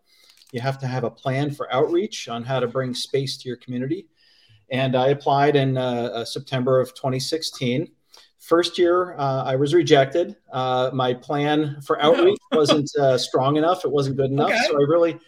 You 0.51 0.61
have 0.61 0.77
to 0.79 0.87
have 0.87 1.03
a 1.03 1.09
plan 1.09 1.51
for 1.51 1.73
outreach 1.73 2.29
on 2.29 2.43
how 2.43 2.59
to 2.59 2.67
bring 2.67 2.93
space 2.93 3.37
to 3.37 3.47
your 3.47 3.57
community. 3.57 4.07
And 4.69 4.95
I 4.95 5.07
applied 5.07 5.55
in 5.55 5.77
uh, 5.77 5.81
uh 5.81 6.25
September 6.25 6.79
of 6.79 6.93
2016. 6.93 7.91
First 8.39 8.77
year, 8.77 9.15
uh, 9.17 9.43
I 9.43 9.55
was 9.55 9.73
rejected. 9.73 10.35
Uh, 10.51 10.89
my 10.93 11.13
plan 11.13 11.79
for 11.81 12.01
outreach 12.01 12.39
wasn't 12.51 12.89
strong 13.19 13.57
enough. 13.57 13.85
It 13.85 13.91
wasn't 13.91 14.17
good 14.17 14.31
enough. 14.31 14.49
Okay. 14.49 14.59
So 14.67 14.73
I 14.73 14.85
really, 14.87 15.19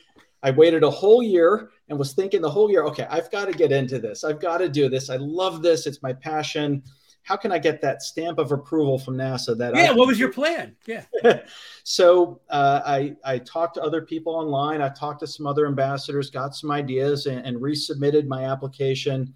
I 0.42 0.52
waited 0.52 0.84
a 0.84 0.90
whole 0.90 1.24
year 1.24 1.70
and 1.90 1.98
was 1.98 2.14
thinking 2.14 2.42
the 2.42 2.50
whole 2.50 2.70
year, 2.70 2.84
okay, 2.84 3.08
I've 3.10 3.32
got 3.32 3.46
to 3.46 3.54
get 3.54 3.72
into 3.72 4.00
this. 4.00 4.24
I've 4.24 4.40
got 4.40 4.58
to 4.58 4.70
do 4.70 4.90
this. 4.90 5.10
I 5.10 5.18
love 5.18 5.62
this. 5.62 5.86
It's 5.86 6.02
my 6.02 6.14
passion. 6.14 6.84
How 7.24 7.38
can 7.38 7.52
I 7.52 7.58
get 7.58 7.82
that 7.82 8.02
stamp 8.02 8.38
of 8.38 8.52
approval 8.52 9.00
from 9.00 9.16
NASA? 9.16 9.58
That 9.58 9.76
yeah, 9.76 9.92
I 9.92 9.94
what 9.94 10.08
was 10.08 10.20
your 10.20 10.32
plan? 10.32 10.76
Yeah. 10.86 11.06
so 11.84 12.42
uh, 12.50 12.82
I 12.86 13.16
I 13.24 13.40
talked 13.40 13.76
to 13.76 13.82
other 13.82 14.02
people 14.02 14.36
online. 14.36 14.82
I 14.82 14.90
talked 14.90 15.22
to 15.22 15.28
some 15.28 15.48
other 15.48 15.66
ambassadors, 15.66 16.30
got 16.30 16.54
some 16.54 16.70
ideas, 16.70 17.26
and, 17.26 17.46
and 17.46 17.58
resubmitted 17.58 18.28
my 18.28 18.46
application. 18.46 19.34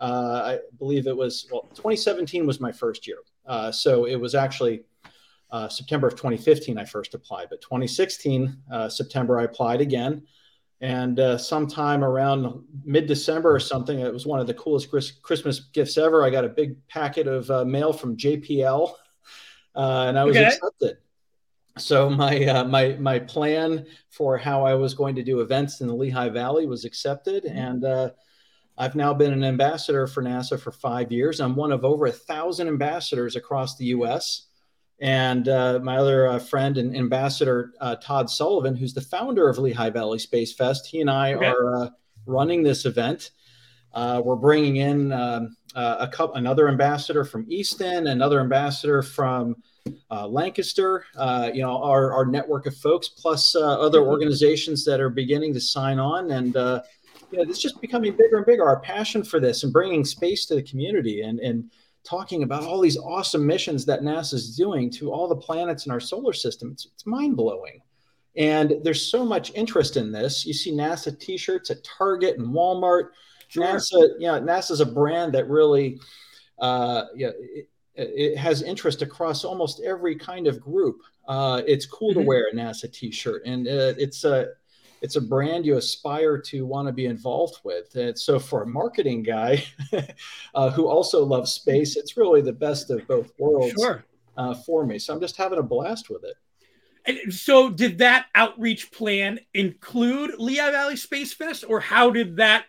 Uh, 0.00 0.42
I 0.44 0.58
believe 0.78 1.06
it 1.06 1.16
was 1.16 1.46
well, 1.52 1.68
2017 1.74 2.46
was 2.46 2.60
my 2.60 2.72
first 2.72 3.06
year, 3.06 3.18
uh, 3.46 3.70
so 3.70 4.06
it 4.06 4.16
was 4.16 4.34
actually 4.34 4.84
uh, 5.50 5.68
September 5.68 6.06
of 6.06 6.14
2015 6.14 6.78
I 6.78 6.84
first 6.84 7.14
applied, 7.14 7.48
but 7.50 7.60
2016 7.60 8.56
uh, 8.72 8.88
September 8.88 9.38
I 9.38 9.44
applied 9.44 9.80
again. 9.80 10.22
And 10.80 11.18
uh, 11.18 11.38
sometime 11.38 12.04
around 12.04 12.64
mid 12.84 13.06
December 13.06 13.52
or 13.52 13.58
something, 13.58 13.98
it 13.98 14.12
was 14.12 14.26
one 14.26 14.38
of 14.38 14.46
the 14.46 14.54
coolest 14.54 14.90
Christmas 15.22 15.60
gifts 15.60 15.98
ever. 15.98 16.24
I 16.24 16.30
got 16.30 16.44
a 16.44 16.48
big 16.48 16.86
packet 16.86 17.26
of 17.26 17.50
uh, 17.50 17.64
mail 17.64 17.92
from 17.92 18.16
JPL, 18.16 18.92
uh, 19.74 20.04
and 20.08 20.18
I 20.18 20.24
was 20.24 20.36
okay. 20.36 20.46
accepted. 20.46 20.98
So 21.78 22.08
my 22.10 22.44
uh, 22.44 22.64
my 22.64 22.96
my 23.00 23.18
plan 23.18 23.86
for 24.10 24.36
how 24.36 24.64
I 24.64 24.74
was 24.74 24.94
going 24.94 25.16
to 25.16 25.24
do 25.24 25.40
events 25.40 25.80
in 25.80 25.88
the 25.88 25.94
Lehigh 25.94 26.28
Valley 26.28 26.66
was 26.66 26.84
accepted, 26.84 27.44
mm-hmm. 27.44 27.58
and 27.58 27.84
uh, 27.84 28.10
I've 28.76 28.94
now 28.94 29.12
been 29.12 29.32
an 29.32 29.44
ambassador 29.44 30.06
for 30.06 30.22
NASA 30.22 30.60
for 30.60 30.70
five 30.70 31.10
years. 31.10 31.40
I'm 31.40 31.56
one 31.56 31.72
of 31.72 31.84
over 31.84 32.06
a 32.06 32.12
thousand 32.12 32.68
ambassadors 32.68 33.34
across 33.34 33.76
the 33.76 33.86
U.S. 33.86 34.47
And 35.00 35.48
uh, 35.48 35.78
my 35.82 35.96
other 35.96 36.26
uh, 36.26 36.38
friend 36.38 36.76
and 36.76 36.96
ambassador, 36.96 37.72
uh, 37.80 37.96
Todd 37.96 38.28
Sullivan, 38.28 38.74
who's 38.74 38.94
the 38.94 39.00
founder 39.00 39.48
of 39.48 39.58
Lehigh 39.58 39.90
Valley 39.90 40.18
Space 40.18 40.52
Fest, 40.52 40.86
he 40.86 41.00
and 41.00 41.10
I 41.10 41.34
okay. 41.34 41.46
are 41.46 41.76
uh, 41.76 41.90
running 42.26 42.62
this 42.62 42.84
event. 42.84 43.30
Uh, 43.94 44.20
we're 44.24 44.36
bringing 44.36 44.76
in 44.76 45.12
um, 45.12 45.56
uh, 45.74 45.96
a 46.00 46.08
couple, 46.08 46.34
another 46.34 46.68
ambassador 46.68 47.24
from 47.24 47.46
Easton, 47.48 48.08
another 48.08 48.40
ambassador 48.40 49.02
from 49.02 49.56
Lancaster. 50.10 51.04
you 51.54 51.62
know, 51.62 51.82
our, 51.82 52.12
our 52.12 52.26
network 52.26 52.66
of 52.66 52.76
folks, 52.76 53.08
plus 53.08 53.54
other 53.54 54.00
mm-hmm. 54.00 54.08
organizations 54.08 54.84
that 54.84 55.00
are 55.00 55.10
beginning 55.10 55.54
to 55.54 55.60
sign 55.60 55.98
on, 55.98 56.32
and 56.32 56.54
yeah, 57.30 57.42
it's 57.42 57.58
just 57.58 57.80
becoming 57.80 58.12
bigger 58.12 58.38
and 58.38 58.46
bigger. 58.46 58.66
Our 58.66 58.80
passion 58.80 59.22
for 59.22 59.38
this 59.38 59.62
and 59.62 59.72
bringing 59.72 60.04
space 60.04 60.46
to 60.46 60.54
the 60.54 60.62
community, 60.62 61.20
and 61.22 61.38
and 61.40 61.70
talking 62.08 62.42
about 62.42 62.64
all 62.64 62.80
these 62.80 62.96
awesome 62.96 63.46
missions 63.46 63.84
that 63.84 64.00
NASA 64.00 64.34
is 64.34 64.56
doing 64.56 64.90
to 64.90 65.12
all 65.12 65.28
the 65.28 65.36
planets 65.36 65.84
in 65.84 65.92
our 65.92 66.00
solar 66.00 66.32
system. 66.32 66.70
It's, 66.72 66.86
it's 66.86 67.06
mind 67.06 67.36
blowing. 67.36 67.82
And 68.36 68.76
there's 68.82 69.10
so 69.10 69.26
much 69.26 69.52
interest 69.54 69.96
in 69.96 70.10
this. 70.10 70.46
You 70.46 70.54
see 70.54 70.72
NASA 70.72 71.18
T-shirts 71.18 71.70
at 71.70 71.84
Target 71.84 72.38
and 72.38 72.48
Walmart. 72.48 73.10
Sure. 73.48 73.64
NASA, 73.64 74.10
yeah, 74.18 74.38
NASA's 74.38 74.80
a 74.80 74.86
brand 74.86 75.34
that 75.34 75.48
really, 75.48 76.00
uh, 76.60 77.04
yeah, 77.14 77.30
it, 77.38 77.68
it, 77.94 78.38
has 78.38 78.62
interest 78.62 79.02
across 79.02 79.44
almost 79.44 79.82
every 79.84 80.16
kind 80.16 80.46
of 80.46 80.60
group. 80.60 81.00
Uh, 81.26 81.62
it's 81.66 81.84
cool 81.84 82.10
mm-hmm. 82.10 82.20
to 82.20 82.26
wear 82.26 82.46
a 82.52 82.54
NASA 82.54 82.90
T-shirt, 82.90 83.42
and 83.44 83.66
uh, 83.66 83.94
it's 83.98 84.24
a 84.24 84.48
it's 85.00 85.16
a 85.16 85.20
brand 85.20 85.64
you 85.64 85.76
aspire 85.76 86.38
to 86.38 86.66
want 86.66 86.88
to 86.88 86.92
be 86.92 87.06
involved 87.06 87.60
with. 87.64 87.94
And 87.94 88.18
so 88.18 88.38
for 88.38 88.62
a 88.62 88.66
marketing 88.66 89.22
guy 89.22 89.64
uh, 90.54 90.70
who 90.70 90.88
also 90.88 91.24
loves 91.24 91.52
space, 91.52 91.96
it's 91.96 92.16
really 92.16 92.40
the 92.40 92.52
best 92.52 92.90
of 92.90 93.06
both 93.06 93.32
worlds 93.38 93.74
sure. 93.78 94.04
uh, 94.36 94.54
for 94.54 94.86
me. 94.86 94.98
So 94.98 95.14
I'm 95.14 95.20
just 95.20 95.36
having 95.36 95.58
a 95.58 95.62
blast 95.62 96.10
with 96.10 96.24
it. 96.24 96.34
And 97.06 97.32
so 97.32 97.70
did 97.70 97.98
that 97.98 98.26
outreach 98.34 98.90
plan 98.92 99.40
include 99.54 100.38
Lehigh 100.38 100.70
Valley 100.70 100.96
Space 100.96 101.32
Fest 101.32 101.64
or 101.66 101.80
how 101.80 102.10
did 102.10 102.36
that 102.36 102.66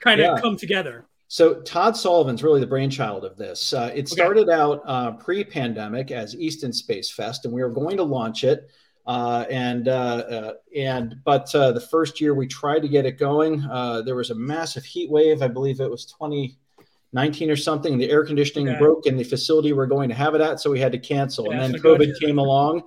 kind 0.00 0.20
of 0.20 0.36
yeah. 0.36 0.40
come 0.40 0.56
together? 0.56 1.06
So 1.28 1.62
Todd 1.62 1.96
Sullivan's 1.96 2.42
really 2.42 2.60
the 2.60 2.66
brainchild 2.66 3.24
of 3.24 3.38
this. 3.38 3.72
Uh, 3.72 3.90
it 3.94 4.06
started 4.06 4.50
okay. 4.50 4.52
out 4.52 4.82
uh, 4.84 5.12
pre-pandemic 5.12 6.10
as 6.10 6.36
Easton 6.36 6.74
Space 6.74 7.10
Fest, 7.10 7.46
and 7.46 7.54
we 7.54 7.62
were 7.62 7.70
going 7.70 7.96
to 7.96 8.02
launch 8.02 8.44
it 8.44 8.68
uh, 9.06 9.44
and 9.50 9.88
uh, 9.88 9.92
uh, 9.92 10.52
and 10.76 11.16
but 11.24 11.52
uh, 11.54 11.72
the 11.72 11.80
first 11.80 12.20
year 12.20 12.34
we 12.34 12.46
tried 12.46 12.80
to 12.80 12.88
get 12.88 13.04
it 13.04 13.18
going, 13.18 13.60
uh, 13.70 14.02
there 14.02 14.14
was 14.14 14.30
a 14.30 14.34
massive 14.34 14.84
heat 14.84 15.10
wave. 15.10 15.42
I 15.42 15.48
believe 15.48 15.80
it 15.80 15.90
was 15.90 16.06
2019 16.06 17.50
or 17.50 17.56
something. 17.56 17.98
The 17.98 18.10
air 18.10 18.24
conditioning 18.24 18.68
okay. 18.68 18.78
broke 18.78 19.06
in 19.06 19.16
the 19.16 19.24
facility 19.24 19.72
we're 19.72 19.86
going 19.86 20.08
to 20.08 20.14
have 20.14 20.34
it 20.34 20.40
at, 20.40 20.60
so 20.60 20.70
we 20.70 20.78
had 20.78 20.92
to 20.92 20.98
cancel. 20.98 21.46
Yeah, 21.46 21.62
and 21.62 21.74
then 21.74 21.82
COVID 21.82 22.18
came 22.20 22.38
along. 22.38 22.82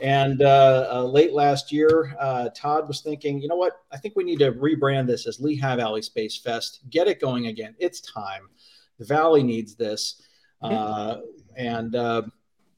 And 0.00 0.42
uh, 0.42 1.04
late 1.04 1.32
last 1.32 1.70
year, 1.70 2.16
Todd 2.56 2.88
was 2.88 3.00
thinking, 3.00 3.40
you 3.40 3.46
know 3.46 3.56
what? 3.56 3.80
I 3.92 3.96
think 3.96 4.16
we 4.16 4.24
need 4.24 4.40
to 4.40 4.50
rebrand 4.52 5.06
this 5.06 5.26
as 5.28 5.38
Lehigh 5.38 5.76
Valley 5.76 6.02
Space 6.02 6.36
Fest. 6.36 6.80
Get 6.90 7.06
it 7.06 7.20
going 7.20 7.46
again. 7.46 7.76
It's 7.78 8.00
time. 8.00 8.48
The 8.98 9.04
Valley 9.04 9.44
needs 9.44 9.76
this. 9.76 10.20
Mm-hmm. 10.62 11.20
and 11.56 11.94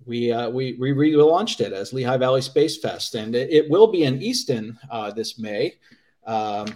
we 0.07 0.33
uh, 0.33 0.49
we 0.49 0.75
we 0.75 0.93
relaunched 0.93 1.61
it 1.61 1.73
as 1.73 1.93
Lehigh 1.93 2.17
Valley 2.17 2.41
Space 2.41 2.79
Fest, 2.79 3.15
and 3.15 3.35
it, 3.35 3.51
it 3.51 3.71
will 3.71 3.89
be 3.89 4.05
in 4.05 4.23
Easton 4.23 4.79
uh, 4.91 5.11
this 5.11 5.39
May 5.39 5.75
um, 6.27 6.67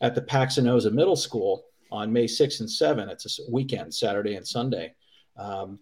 at 0.00 0.14
the 0.14 0.22
Paxinosa 0.22 0.92
Middle 0.92 1.16
School 1.16 1.64
on 1.90 2.12
May 2.12 2.26
6th 2.26 2.60
and 2.60 2.68
7th. 2.68 3.10
It's 3.12 3.38
a 3.38 3.50
weekend, 3.50 3.94
Saturday 3.94 4.34
and 4.34 4.46
Sunday. 4.46 4.94
Um, 5.36 5.78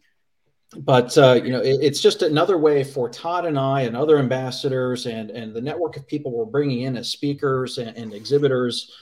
but 0.79 1.17
uh, 1.19 1.41
you 1.43 1.51
know, 1.51 1.61
it, 1.61 1.79
it's 1.81 2.01
just 2.01 2.23
another 2.23 2.59
way 2.59 2.85
for 2.85 3.09
Todd 3.09 3.45
and 3.45 3.59
I 3.59 3.83
and 3.83 3.97
other 3.97 4.19
ambassadors 4.19 5.07
and 5.07 5.31
and 5.31 5.55
the 5.55 5.61
network 5.61 5.97
of 5.97 6.07
people 6.07 6.33
we're 6.33 6.45
bringing 6.45 6.83
in 6.83 6.97
as 6.97 7.09
speakers 7.09 7.79
and, 7.79 7.97
and 7.97 8.13
exhibitors 8.13 8.93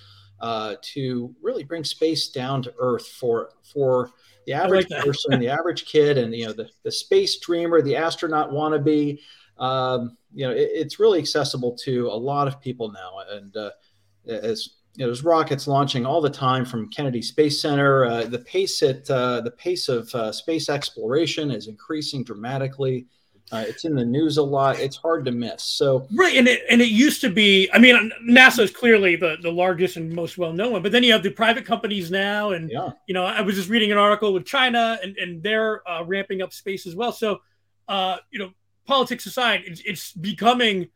uh, 0.41 0.75
to 0.83 1.35
really 1.43 1.63
bring 1.63 1.85
space 1.85 2.29
down 2.29 2.63
to 2.63 2.75
earth 2.79 3.07
for 3.07 3.51
for 3.63 4.11
the 4.47 4.53
average 4.53 4.91
like 4.91 5.05
person, 5.05 5.39
the 5.41 5.49
average 5.49 5.87
kid, 5.87 6.19
and 6.19 6.35
you 6.35 6.47
know 6.47 6.53
the 6.53 6.69
the 6.83 6.93
space 6.93 7.39
dreamer, 7.39 7.83
the 7.83 7.97
astronaut 7.97 8.51
wannabe. 8.51 9.19
Um, 9.59 10.17
you 10.35 10.47
know, 10.47 10.53
it, 10.53 10.71
it's 10.73 10.99
really 10.99 11.19
accessible 11.19 11.77
to 11.85 12.09
a 12.09 12.17
lot 12.17 12.49
of 12.49 12.61
people 12.61 12.91
now, 12.91 13.19
and 13.31 13.57
uh, 13.57 13.71
as 14.27 14.71
you 14.95 15.05
know, 15.05 15.09
there's 15.09 15.25
rockets 15.25 15.67
launching 15.67 16.05
all 16.05 16.21
the 16.21 16.31
time 16.31 16.65
from 16.65 16.91
Kennedy 16.91 17.23
Space 17.23 17.63
Center. 17.63 18.05
Uh, 18.05 18.25
the 18.25 18.41
pace 18.41 18.83
at 18.83 19.09
uh, 19.11 19.41
the 19.41 19.51
pace 19.51 19.89
of 19.89 20.15
uh, 20.15 20.33
space 20.33 20.69
exploration 20.69 21.51
is 21.51 21.67
increasing 21.67 22.25
dramatically. 22.25 23.07
Uh, 23.51 23.65
it's 23.69 23.85
in 23.85 23.95
the 23.95 24.05
news 24.05 24.39
a 24.39 24.43
lot. 24.43 24.79
It's 24.81 24.97
hard 24.97 25.27
to 25.27 25.31
miss. 25.31 25.63
So 25.63 26.07
right, 26.15 26.37
and 26.37 26.49
it 26.49 26.63
and 26.71 26.81
it 26.81 26.89
used 26.89 27.21
to 27.21 27.31
be. 27.31 27.69
I 27.73 27.79
mean, 27.79 28.11
NASA 28.29 28.61
is 28.61 28.71
clearly 28.71 29.17
the 29.17 29.37
the 29.43 29.53
largest 29.53 29.97
and 29.97 30.11
most 30.13 30.39
well 30.39 30.53
known 30.53 30.73
one, 30.73 30.83
but 30.83 30.91
then 30.91 31.03
you 31.03 31.13
have 31.13 31.23
the 31.23 31.31
private 31.31 31.67
companies 31.67 32.11
now, 32.11 32.53
and 32.53 32.71
yeah. 32.71 32.91
you 33.07 33.13
know, 33.13 33.25
I 33.25 33.43
was 33.43 33.57
just 33.57 33.69
reading 33.69 33.93
an 33.93 33.99
article 33.99 34.33
with 34.33 34.47
China, 34.47 34.99
and 35.03 35.17
and 35.19 35.43
they're 35.43 35.87
uh, 35.89 36.03
ramping 36.05 36.41
up 36.41 36.53
space 36.53 36.87
as 36.87 36.95
well. 36.95 37.13
So, 37.13 37.43
uh, 37.89 38.17
you 38.31 38.39
know, 38.39 38.53
politics 38.87 39.27
aside, 39.27 39.63
it's, 39.67 39.83
it's 39.85 40.13
becoming 40.13 40.89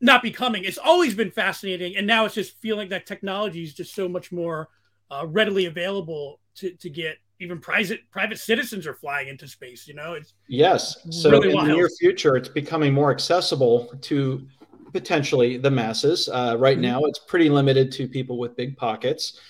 not 0.00 0.22
becoming. 0.22 0.64
It's 0.64 0.78
always 0.78 1.14
been 1.14 1.30
fascinating, 1.30 1.96
and 1.96 2.06
now 2.06 2.24
it's 2.24 2.34
just 2.34 2.56
feeling 2.60 2.88
that 2.88 3.04
technology 3.04 3.62
is 3.62 3.74
just 3.74 3.94
so 3.94 4.08
much 4.08 4.32
more 4.32 4.68
uh, 5.10 5.26
readily 5.26 5.66
available 5.66 6.40
to 6.56 6.70
to 6.76 6.88
get. 6.88 7.18
Even 7.40 7.58
private 7.58 8.00
private 8.10 8.38
citizens 8.38 8.86
are 8.86 8.94
flying 8.94 9.28
into 9.28 9.48
space. 9.48 9.88
You 9.88 9.94
know, 9.94 10.14
it's 10.14 10.34
yes. 10.48 10.96
So 11.10 11.30
really 11.30 11.50
in 11.50 11.56
wild. 11.56 11.68
the 11.68 11.74
near 11.74 11.88
future, 11.98 12.36
it's 12.36 12.48
becoming 12.48 12.92
more 12.92 13.10
accessible 13.10 13.92
to 14.02 14.46
potentially 14.92 15.56
the 15.56 15.70
masses. 15.70 16.28
Uh, 16.28 16.56
right 16.58 16.76
mm-hmm. 16.76 16.82
now, 16.82 17.04
it's 17.04 17.18
pretty 17.18 17.48
limited 17.48 17.90
to 17.92 18.06
people 18.06 18.38
with 18.38 18.56
big 18.56 18.76
pockets. 18.76 19.40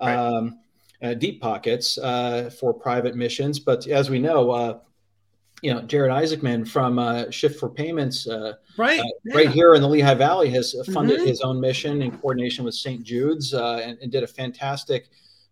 Right. 0.00 0.14
Um, 0.14 0.60
uh, 1.02 1.14
deep 1.14 1.40
pockets 1.40 1.98
uh, 1.98 2.50
for 2.58 2.74
private 2.74 3.16
missions. 3.16 3.58
But 3.58 3.86
as 3.86 4.10
we 4.10 4.18
know, 4.18 4.50
uh, 4.50 4.78
you 5.62 5.72
know, 5.72 5.82
Jared 5.82 6.10
Isaacman 6.10 6.66
from 6.66 6.98
uh, 6.98 7.24
Shift4 7.26 7.74
Payments, 7.74 8.26
uh, 8.26 8.54
right, 8.78 9.00
uh, 9.00 9.04
yeah. 9.24 9.36
right 9.36 9.50
here 9.50 9.74
in 9.74 9.82
the 9.82 9.88
Lehigh 9.88 10.14
Valley, 10.14 10.48
has 10.50 10.74
funded 10.92 11.18
mm-hmm. 11.18 11.28
his 11.28 11.42
own 11.42 11.60
mission 11.60 12.02
in 12.02 12.10
coordination 12.18 12.64
with 12.64 12.74
St. 12.74 13.02
Jude's 13.02 13.52
uh, 13.52 13.80
and, 13.84 13.98
and, 14.00 14.10
did 14.10 14.22
a 14.22 14.26
fantastic 14.26 15.08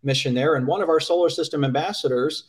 mission 0.09 0.35
there. 0.35 0.57
And 0.57 0.67
one 0.67 0.83
of 0.83 0.88
our 0.88 0.99
solar 0.99 1.29
system 1.29 1.65
ambassadors, 1.65 2.45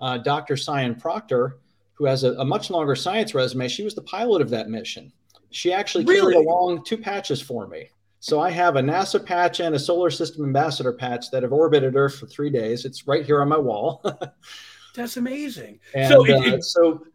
uh, 0.00 0.16
Dr. 0.16 0.56
Sian 0.56 0.94
Proctor, 0.94 1.58
who 1.92 2.06
has 2.06 2.24
a, 2.24 2.32
a, 2.34 2.44
much 2.44 2.70
longer 2.70 2.96
science 2.96 3.34
resume, 3.34 3.68
she 3.68 3.82
was 3.82 3.94
the 3.94 4.02
pilot 4.02 4.40
of 4.40 4.48
that 4.48 4.70
mission. 4.70 5.12
She 5.50 5.72
actually 5.72 6.04
really? 6.04 6.32
carried 6.32 6.46
along 6.46 6.84
two 6.84 6.96
patches 6.96 7.42
for 7.42 7.66
me. 7.66 7.90
So 8.20 8.40
I 8.40 8.50
have 8.50 8.76
a 8.76 8.80
NASA 8.80 9.22
patch 9.22 9.60
and 9.60 9.74
a 9.74 9.78
solar 9.78 10.10
system 10.10 10.44
ambassador 10.44 10.92
patch 10.92 11.30
that 11.30 11.42
have 11.42 11.52
orbited 11.52 11.96
Earth 11.96 12.18
for 12.18 12.26
three 12.26 12.50
days. 12.50 12.84
It's 12.84 13.06
right 13.06 13.24
here 13.26 13.42
on 13.42 13.48
my 13.48 13.58
wall. 13.58 14.02
That's 14.94 15.16
amazing. 15.16 15.80
And, 15.94 16.08
so, 16.08 16.24
it, 16.26 16.54
uh, 16.54 16.60
so 16.60 17.06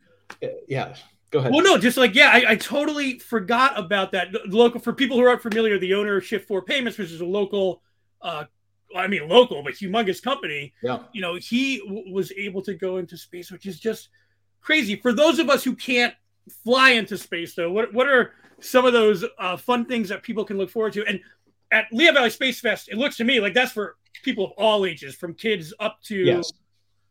yeah, 0.67 0.95
go 1.31 1.39
ahead. 1.39 1.51
Well, 1.51 1.63
no, 1.63 1.77
just 1.77 1.97
like 1.97 2.15
yeah, 2.15 2.29
I, 2.31 2.51
I, 2.51 2.55
totally 2.55 3.19
forgot 3.19 3.77
about 3.77 4.11
that. 4.13 4.29
Local 4.47 4.79
for 4.79 4.93
people 4.93 5.17
who 5.17 5.25
aren't 5.25 5.41
familiar, 5.41 5.77
the 5.77 5.93
owner 5.93 6.17
of 6.17 6.23
Shift4 6.23 6.65
Payments, 6.65 6.97
which 6.97 7.11
is 7.11 7.21
a 7.21 7.25
local, 7.25 7.81
uh, 8.21 8.45
I 8.95 9.07
mean 9.07 9.27
local 9.27 9.63
but 9.63 9.73
humongous 9.73 10.21
company. 10.21 10.73
Yeah, 10.81 10.99
you 11.13 11.21
know, 11.21 11.35
he 11.35 11.79
w- 11.79 12.13
was 12.13 12.31
able 12.33 12.61
to 12.63 12.73
go 12.73 12.97
into 12.97 13.17
space, 13.17 13.51
which 13.51 13.65
is 13.65 13.79
just 13.79 14.09
crazy. 14.61 14.95
For 14.95 15.13
those 15.13 15.39
of 15.39 15.49
us 15.49 15.63
who 15.63 15.75
can't 15.75 16.13
fly 16.63 16.91
into 16.91 17.17
space, 17.17 17.55
though, 17.55 17.71
what 17.71 17.93
what 17.93 18.07
are 18.07 18.33
some 18.59 18.85
of 18.85 18.93
those 18.93 19.25
uh, 19.39 19.57
fun 19.57 19.85
things 19.85 20.09
that 20.09 20.23
people 20.23 20.45
can 20.45 20.57
look 20.57 20.69
forward 20.69 20.93
to? 20.93 21.05
And 21.05 21.19
at 21.71 21.85
Lehigh 21.91 22.11
Valley 22.11 22.29
Space 22.29 22.59
Fest, 22.59 22.89
it 22.89 22.97
looks 22.97 23.17
to 23.17 23.23
me 23.23 23.39
like 23.39 23.53
that's 23.53 23.71
for 23.71 23.97
people 24.23 24.45
of 24.45 24.51
all 24.51 24.85
ages, 24.85 25.15
from 25.15 25.33
kids 25.33 25.73
up 25.79 25.99
to 26.03 26.15
yes 26.15 26.51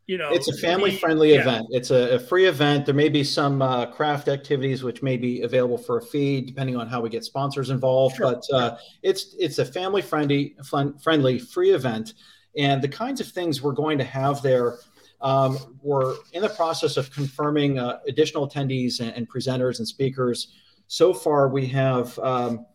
you 0.06 0.18
know 0.18 0.30
it's 0.32 0.48
a 0.48 0.56
family 0.58 0.96
friendly 0.96 1.32
yeah. 1.32 1.40
event 1.40 1.66
it's 1.70 1.90
a, 1.90 2.16
a, 2.16 2.18
free 2.18 2.46
event 2.46 2.84
there 2.84 2.94
may 2.94 3.08
be 3.08 3.24
some 3.24 3.62
uh, 3.62 3.86
craft 3.86 4.28
activities 4.28 4.82
which 4.82 5.02
may 5.02 5.16
be 5.16 5.42
available 5.42 5.78
for 5.78 5.98
a 5.98 6.02
fee 6.02 6.40
depending 6.40 6.76
on 6.76 6.86
how 6.86 7.00
we 7.00 7.08
get 7.08 7.24
sponsors 7.24 7.70
involved 7.70 8.16
sure. 8.16 8.32
but 8.32 8.42
uh, 8.52 8.76
it's 9.02 9.34
it's 9.38 9.58
a 9.58 9.64
family 9.64 10.02
friendly 10.02 10.56
friendly 11.02 11.38
free 11.38 11.70
event 11.70 12.14
and 12.56 12.82
the 12.82 12.88
kinds 12.88 13.20
of 13.20 13.26
things 13.28 13.62
we're 13.62 13.72
going 13.72 13.98
to 13.98 14.04
have 14.04 14.42
there 14.42 14.76
um, 15.20 15.78
we're 15.80 16.16
in 16.34 16.42
the 16.42 16.50
process 16.50 16.98
of 16.98 17.10
confirming 17.10 17.78
uh, 17.78 17.98
additional 18.06 18.46
attendees 18.46 19.00
and, 19.00 19.10
and, 19.16 19.26
presenters 19.26 19.78
and 19.78 19.88
speakers 19.88 20.48
so 20.86 21.14
far 21.14 21.48
we 21.48 21.66
have 21.66 22.18
um, 22.18 22.66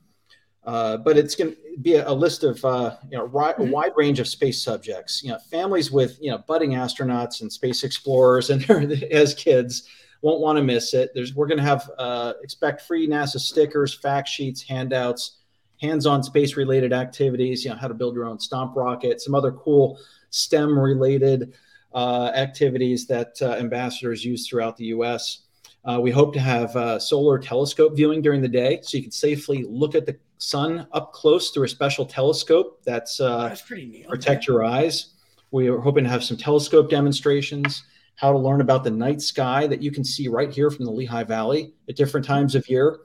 uh, 0.66 0.98
but 0.98 1.18
it's 1.18 1.36
going 1.36 1.52
to 1.52 1.58
be 1.82 1.96
a, 1.96 2.08
a 2.08 2.14
list 2.14 2.44
of 2.44 2.64
uh, 2.66 2.96
you 3.10 3.18
know 3.18 3.26
ri- 3.26 3.52
a 3.52 3.54
mm-hmm. 3.54 3.72
wide 3.72 3.92
range 3.96 4.20
of 4.20 4.28
space 4.28 4.62
subjects. 4.62 5.24
You 5.24 5.32
know, 5.32 5.40
families 5.52 5.92
with 5.92 6.18
you 6.22 6.32
know 6.32 6.40
budding 6.48 6.72
astronauts 6.72 7.42
and 7.42 7.52
space 7.52 7.84
explorers 7.84 8.50
and 8.50 8.70
as 9.12 9.34
kids 9.34 9.88
won't 10.22 10.42
want 10.42 10.58
to 10.58 10.64
miss 10.64 10.94
it. 10.94 11.12
There's 11.14 11.34
we're 11.34 11.48
going 11.48 11.60
to 11.60 11.64
have 11.64 11.90
uh, 11.98 12.34
expect 12.44 12.82
free 12.82 13.08
NASA 13.08 13.40
stickers, 13.40 13.94
fact 13.94 14.28
sheets, 14.28 14.62
handouts, 14.62 15.38
hands-on 15.82 16.24
space-related 16.24 16.92
activities. 16.92 17.64
You 17.64 17.72
know, 17.72 17.78
how 17.78 17.88
to 17.88 17.94
build 17.94 18.16
your 18.16 18.26
own 18.26 18.40
stomp 18.40 18.76
rocket, 18.76 19.22
some 19.22 19.36
other 19.36 19.54
cool 19.54 19.98
STEM-related 20.32 21.54
uh, 21.94 22.32
activities 22.36 23.08
that 23.08 23.36
uh, 23.42 23.54
ambassadors 23.54 24.24
use 24.24 24.48
throughout 24.48 24.78
the 24.78 24.86
U.S. 24.86 25.44
Uh, 25.86 26.00
we 26.02 26.12
hope 26.12 26.34
to 26.34 26.40
have 26.40 26.76
uh, 26.76 27.00
solar 27.00 27.40
telescope 27.40 27.96
viewing 27.96 28.22
during 28.22 28.42
the 28.42 28.48
day, 28.48 28.80
so 28.84 28.98
you 28.98 29.04
can 29.04 29.12
safely 29.12 29.64
look 29.68 29.96
at 29.96 30.06
the 30.06 30.18
sun 30.40 30.88
up 30.94 31.14
close 31.14 31.52
through 31.52 31.66
a 31.66 31.70
special 31.70 32.06
telescope. 32.06 32.82
That's, 32.84 33.20
uh, 33.20 33.50
that's 33.50 33.62
pretty 33.62 33.86
neat. 33.86 34.08
Protect 34.08 34.48
your 34.48 34.64
eyes. 34.64 35.14
We 35.52 35.68
are 35.68 35.80
hoping 35.80 36.04
to 36.06 36.10
have 36.10 36.24
some 36.24 36.38
telescope 36.38 36.90
demonstrations, 36.90 37.84
how 38.16 38.32
to 38.32 38.38
learn 38.38 38.62
about 38.62 38.84
the 38.84 38.92
night 38.92 39.22
sky 39.22 39.68
that 39.68 39.82
you 39.82 39.92
can 39.92 40.04
see 40.04 40.28
right 40.28 40.52
here 40.52 40.72
from 40.72 40.86
the 40.86 40.92
Lehigh 40.92 41.24
Valley 41.24 41.74
at 41.88 41.96
different 41.96 42.26
times 42.26 42.56
of 42.56 42.68
year. 42.70 43.00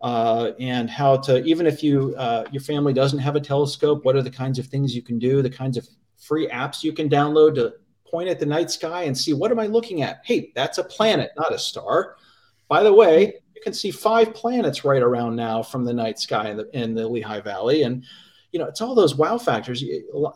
Uh, 0.00 0.52
and 0.60 0.90
how 0.90 1.16
to 1.16 1.42
even 1.44 1.66
if 1.66 1.82
you 1.82 2.14
uh, 2.18 2.44
your 2.50 2.60
family 2.60 2.92
doesn't 2.92 3.20
have 3.20 3.36
a 3.36 3.40
telescope, 3.40 4.04
what 4.04 4.14
are 4.16 4.22
the 4.22 4.30
kinds 4.30 4.58
of 4.58 4.66
things 4.66 4.94
you 4.94 5.00
can 5.00 5.18
do? 5.18 5.40
The 5.40 5.48
kinds 5.48 5.78
of 5.78 5.88
free 6.18 6.48
apps 6.48 6.82
you 6.82 6.92
can 6.92 7.08
download 7.08 7.54
to 7.54 7.74
point 8.06 8.28
at 8.28 8.38
the 8.38 8.46
night 8.46 8.70
sky 8.70 9.04
and 9.04 9.16
see 9.16 9.32
what 9.32 9.50
am 9.50 9.58
I 9.58 9.66
looking 9.66 10.02
at? 10.02 10.20
Hey, 10.24 10.52
that's 10.54 10.78
a 10.78 10.84
planet, 10.84 11.30
not 11.36 11.54
a 11.54 11.58
star. 11.58 12.16
By 12.68 12.82
the 12.82 12.92
way, 12.92 13.40
can 13.62 13.72
see 13.72 13.90
five 13.90 14.34
planets 14.34 14.84
right 14.84 15.02
around 15.02 15.36
now 15.36 15.62
from 15.62 15.84
the 15.84 15.92
night 15.92 16.18
sky 16.18 16.50
in 16.50 16.56
the, 16.56 16.70
in 16.78 16.94
the 16.94 17.06
Lehigh 17.06 17.40
Valley. 17.40 17.82
And, 17.82 18.04
you 18.52 18.58
know, 18.58 18.66
it's 18.66 18.80
all 18.80 18.94
those 18.94 19.14
wow 19.14 19.38
factors. 19.38 19.84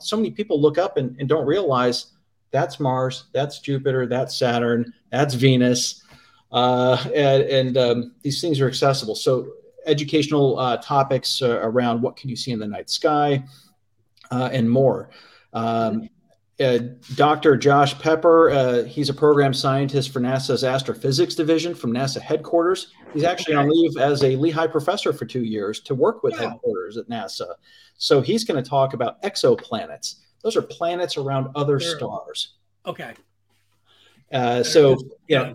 So 0.01 0.17
many 0.17 0.31
people 0.31 0.61
look 0.61 0.79
up 0.79 0.97
and, 0.97 1.17
and 1.19 1.29
don't 1.29 1.47
realize 1.47 2.13
that's 2.51 2.81
Mars, 2.81 3.25
that's 3.33 3.61
Jupiter, 3.61 4.07
that's 4.07 4.39
Saturn, 4.39 4.93
that's 5.11 5.35
Venus. 5.35 6.03
Uh, 6.51 6.97
and, 7.15 7.43
and 7.43 7.77
um, 7.77 8.15
these 8.23 8.41
things 8.41 8.61
are 8.61 8.69
accessible. 8.69 9.15
So 9.15 9.53
educational 9.87 10.59
uh, 10.59 10.79
topics 10.79 11.43
uh, 11.43 11.61
around 11.63 12.03
what 12.03 12.17
can 12.17 12.31
you 12.31 12.37
see 12.37 12.53
in 12.53 12.59
the 12.59 12.67
night 12.67 12.91
sky 12.91 13.45
uh, 14.31 14.49
and 14.53 14.71
more. 14.71 15.11
Um, 15.53 16.09
uh, 16.61 16.79
Dr. 17.15 17.57
Josh 17.57 17.97
Pepper, 17.99 18.51
uh, 18.51 18.83
he's 18.85 19.09
a 19.09 19.15
program 19.15 19.55
scientist 19.55 20.13
for 20.13 20.21
NASA's 20.21 20.65
astrophysics 20.65 21.35
division 21.35 21.75
from 21.75 21.93
NASA 21.93 22.21
headquarters. 22.21 22.93
He's 23.15 23.25
actually 23.25 23.55
on 23.55 23.71
leave 23.71 23.97
as 23.97 24.25
a 24.25 24.35
Lehigh 24.37 24.67
professor 24.67 25.13
for 25.13 25.25
two 25.25 25.45
years 25.45 25.81
to 25.81 25.95
work 25.95 26.23
with 26.23 26.35
yeah. 26.35 26.51
headquarters 26.51 26.97
at 26.97 27.09
NASA. 27.09 27.55
So 27.97 28.21
he's 28.21 28.45
going 28.45 28.63
to 28.63 28.69
talk 28.69 28.93
about 28.93 29.23
exoplanets. 29.23 30.17
Those 30.43 30.57
are 30.57 30.63
planets 30.63 31.17
around 31.17 31.49
other 31.55 31.79
sure. 31.79 31.97
stars. 31.97 32.55
Okay. 32.87 33.15
Uh, 34.33 34.63
so, 34.63 34.97
yeah, 35.29 35.53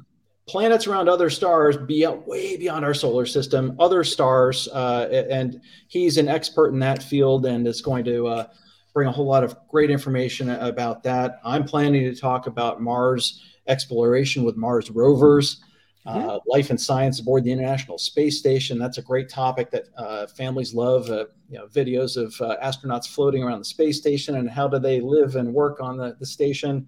planets 0.47 0.87
around 0.87 1.09
other 1.09 1.29
stars 1.29 1.77
beyond, 1.77 2.25
way 2.25 2.57
beyond 2.57 2.85
our 2.85 2.93
solar 2.93 3.25
system, 3.25 3.75
other 3.79 4.03
stars. 4.03 4.67
Uh, 4.69 5.25
and 5.29 5.61
he's 5.87 6.17
an 6.17 6.27
expert 6.29 6.69
in 6.69 6.79
that 6.79 7.03
field 7.03 7.45
and 7.45 7.67
is 7.67 7.81
going 7.81 8.05
to 8.05 8.27
uh, 8.27 8.47
bring 8.93 9.07
a 9.07 9.11
whole 9.11 9.25
lot 9.25 9.43
of 9.43 9.55
great 9.67 9.89
information 9.89 10.49
about 10.49 11.03
that. 11.03 11.39
I'm 11.43 11.63
planning 11.63 12.03
to 12.03 12.15
talk 12.19 12.47
about 12.47 12.81
Mars 12.81 13.41
exploration 13.67 14.43
with 14.43 14.55
Mars 14.55 14.91
rovers, 14.91 15.61
mm-hmm. 16.05 16.29
uh, 16.29 16.39
life 16.45 16.69
and 16.69 16.79
science 16.79 17.19
aboard 17.19 17.43
the 17.43 17.51
International 17.51 17.97
Space 17.97 18.37
Station. 18.37 18.77
That's 18.77 18.99
a 18.99 19.01
great 19.01 19.29
topic 19.29 19.71
that 19.71 19.85
uh, 19.97 20.27
families 20.27 20.73
love. 20.73 21.09
Uh, 21.09 21.25
you 21.49 21.57
know, 21.59 21.67
videos 21.67 22.17
of 22.17 22.39
uh, 22.41 22.57
astronauts 22.63 23.07
floating 23.07 23.43
around 23.43 23.59
the 23.59 23.65
space 23.65 23.97
station 23.97 24.35
and 24.35 24.49
how 24.49 24.67
do 24.67 24.79
they 24.79 25.01
live 25.01 25.35
and 25.35 25.53
work 25.53 25.79
on 25.81 25.97
the, 25.97 26.15
the 26.19 26.25
station, 26.25 26.87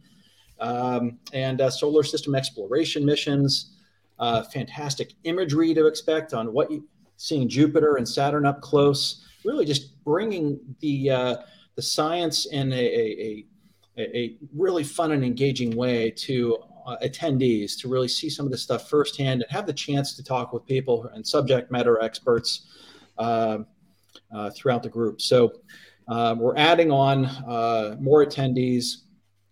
um, 0.60 1.20
and 1.34 1.62
uh, 1.62 1.70
solar 1.70 2.04
system 2.04 2.36
exploration 2.36 3.06
missions. 3.06 3.76
uh, 4.20 4.44
fantastic 4.44 5.14
imagery 5.24 5.74
to 5.74 5.88
expect 5.88 6.34
on 6.34 6.54
what 6.54 6.72
you 6.72 6.88
seeing 7.18 7.48
Jupiter 7.48 7.96
and 7.96 8.08
Saturn 8.08 8.46
up 8.46 8.62
close. 8.62 9.26
Really, 9.44 9.66
just 9.66 10.04
bringing 10.04 10.60
the 10.80 11.10
uh, 11.10 11.38
the 11.76 11.82
science 11.82 12.46
in 12.46 12.72
a, 12.72 12.76
a, 12.76 13.46
a, 13.98 14.18
a, 14.18 14.38
really 14.56 14.84
fun 14.84 15.12
and 15.12 15.24
engaging 15.24 15.76
way 15.76 16.10
to 16.12 16.58
uh, 16.86 16.98
attendees 17.04 17.78
to 17.80 17.90
really 17.90 18.08
see 18.08 18.30
some 18.30 18.46
of 18.46 18.52
this 18.52 18.62
stuff 18.62 18.90
firsthand 18.90 19.42
and 19.42 19.52
have 19.52 19.66
the 19.66 19.74
chance 19.74 20.16
to 20.16 20.24
talk 20.24 20.54
with 20.54 20.66
people 20.66 21.10
and 21.14 21.26
subject 21.26 21.72
matter 21.72 22.02
experts 22.02 22.68
uh, 23.18 23.60
uh, 24.34 24.50
throughout 24.52 24.84
the 24.84 24.90
group. 24.90 25.22
So 25.22 25.54
uh, 26.08 26.36
we're 26.38 26.58
adding 26.58 26.92
on 26.92 27.26
uh, 27.26 27.98
more 28.00 28.26
attendees, 28.26 29.04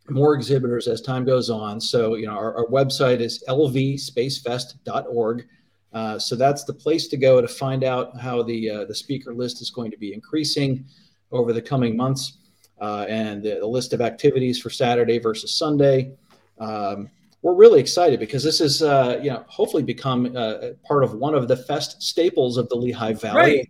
more 0.10 0.36
exhibitors 0.36 0.88
as 0.88 1.02
time 1.02 1.26
goes 1.26 1.50
on. 1.50 1.82
So 1.82 2.16
you 2.16 2.28
know 2.28 2.34
our, 2.34 2.58
our 2.58 2.68
website 2.68 3.20
is 3.20 3.44
lvspacefest.org. 3.48 5.48
Uh, 5.94 6.18
so 6.18 6.36
that's 6.36 6.64
the 6.64 6.74
place 6.74 7.08
to 7.08 7.18
go 7.18 7.40
to 7.40 7.48
find 7.48 7.84
out 7.84 8.20
how 8.20 8.44
the 8.44 8.86
the 8.88 8.96
speaker 8.96 9.34
list 9.34 9.62
is 9.62 9.70
going 9.70 9.92
to 9.92 9.98
be 9.98 10.14
increasing 10.14 10.86
over 11.34 11.54
the 11.54 11.62
coming 11.62 11.98
months 11.98 12.38
uh, 12.82 13.06
and 13.10 13.44
the, 13.44 13.56
the, 13.60 13.68
list 13.68 13.94
of 13.94 14.02
activities 14.02 14.60
for 14.60 14.70
Saturday 14.70 15.20
versus 15.20 15.56
Sunday. 15.56 16.12
Um, 16.60 17.10
we're 17.42 17.54
really 17.54 17.80
excited 17.80 18.20
because 18.20 18.44
this 18.44 18.62
is, 18.62 18.82
uh, 18.82 19.20
you 19.22 19.30
know, 19.30 19.44
hopefully 19.48 19.84
become 19.84 20.34
uh, 20.36 20.70
part 20.88 21.04
of 21.04 21.14
one 21.14 21.36
of 21.36 21.48
the 21.48 21.58
fest 21.58 22.02
staples 22.02 22.58
of 22.58 22.70
the 22.70 22.76
Lehigh 22.76 23.14
Valley. 23.14 23.68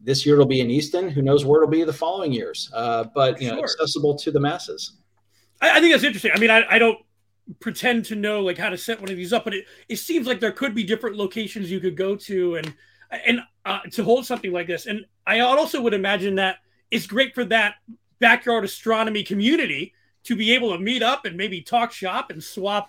This 0.00 0.26
year 0.26 0.34
it'll 0.34 0.46
be 0.46 0.60
in 0.60 0.70
Easton. 0.70 1.08
Who 1.08 1.22
knows 1.22 1.44
where 1.44 1.62
it'll 1.62 1.70
be 1.70 1.84
the 1.84 1.92
following 1.92 2.32
years? 2.32 2.70
Uh, 2.72 3.04
but 3.14 3.40
you 3.40 3.50
know, 3.50 3.60
accessible 3.60 4.16
to 4.16 4.30
the 4.30 4.40
masses. 4.40 4.92
I, 5.60 5.78
I, 5.78 5.80
think 5.80 5.92
that's 5.92 6.04
interesting. 6.04 6.32
I 6.34 6.38
mean, 6.38 6.50
I, 6.50 6.64
I 6.68 6.78
don't 6.78 6.98
pretend 7.60 8.04
to 8.06 8.14
know 8.14 8.40
like 8.40 8.58
how 8.58 8.68
to 8.68 8.78
set 8.78 9.00
one 9.00 9.10
of 9.10 9.16
these 9.16 9.32
up, 9.32 9.44
but 9.44 9.54
it, 9.54 9.64
it 9.88 9.96
seems 9.96 10.26
like 10.26 10.40
there 10.40 10.52
could 10.52 10.74
be 10.74 10.84
different 10.84 11.16
locations 11.16 11.70
you 11.70 11.80
could 11.80 11.96
go 11.96 12.16
to 12.16 12.56
and 12.56 12.74
and 13.10 13.40
uh, 13.64 13.80
to 13.92 14.04
hold 14.04 14.26
something 14.26 14.52
like 14.52 14.66
this. 14.66 14.86
And 14.86 15.04
I 15.26 15.40
also 15.40 15.80
would 15.80 15.94
imagine 15.94 16.34
that 16.36 16.56
it's 16.90 17.06
great 17.06 17.34
for 17.34 17.44
that 17.46 17.74
backyard 18.18 18.64
astronomy 18.64 19.22
community 19.22 19.94
to 20.24 20.36
be 20.36 20.52
able 20.52 20.72
to 20.72 20.78
meet 20.78 21.02
up 21.02 21.24
and 21.24 21.36
maybe 21.36 21.62
talk 21.62 21.92
shop 21.92 22.30
and 22.30 22.42
swap 22.42 22.88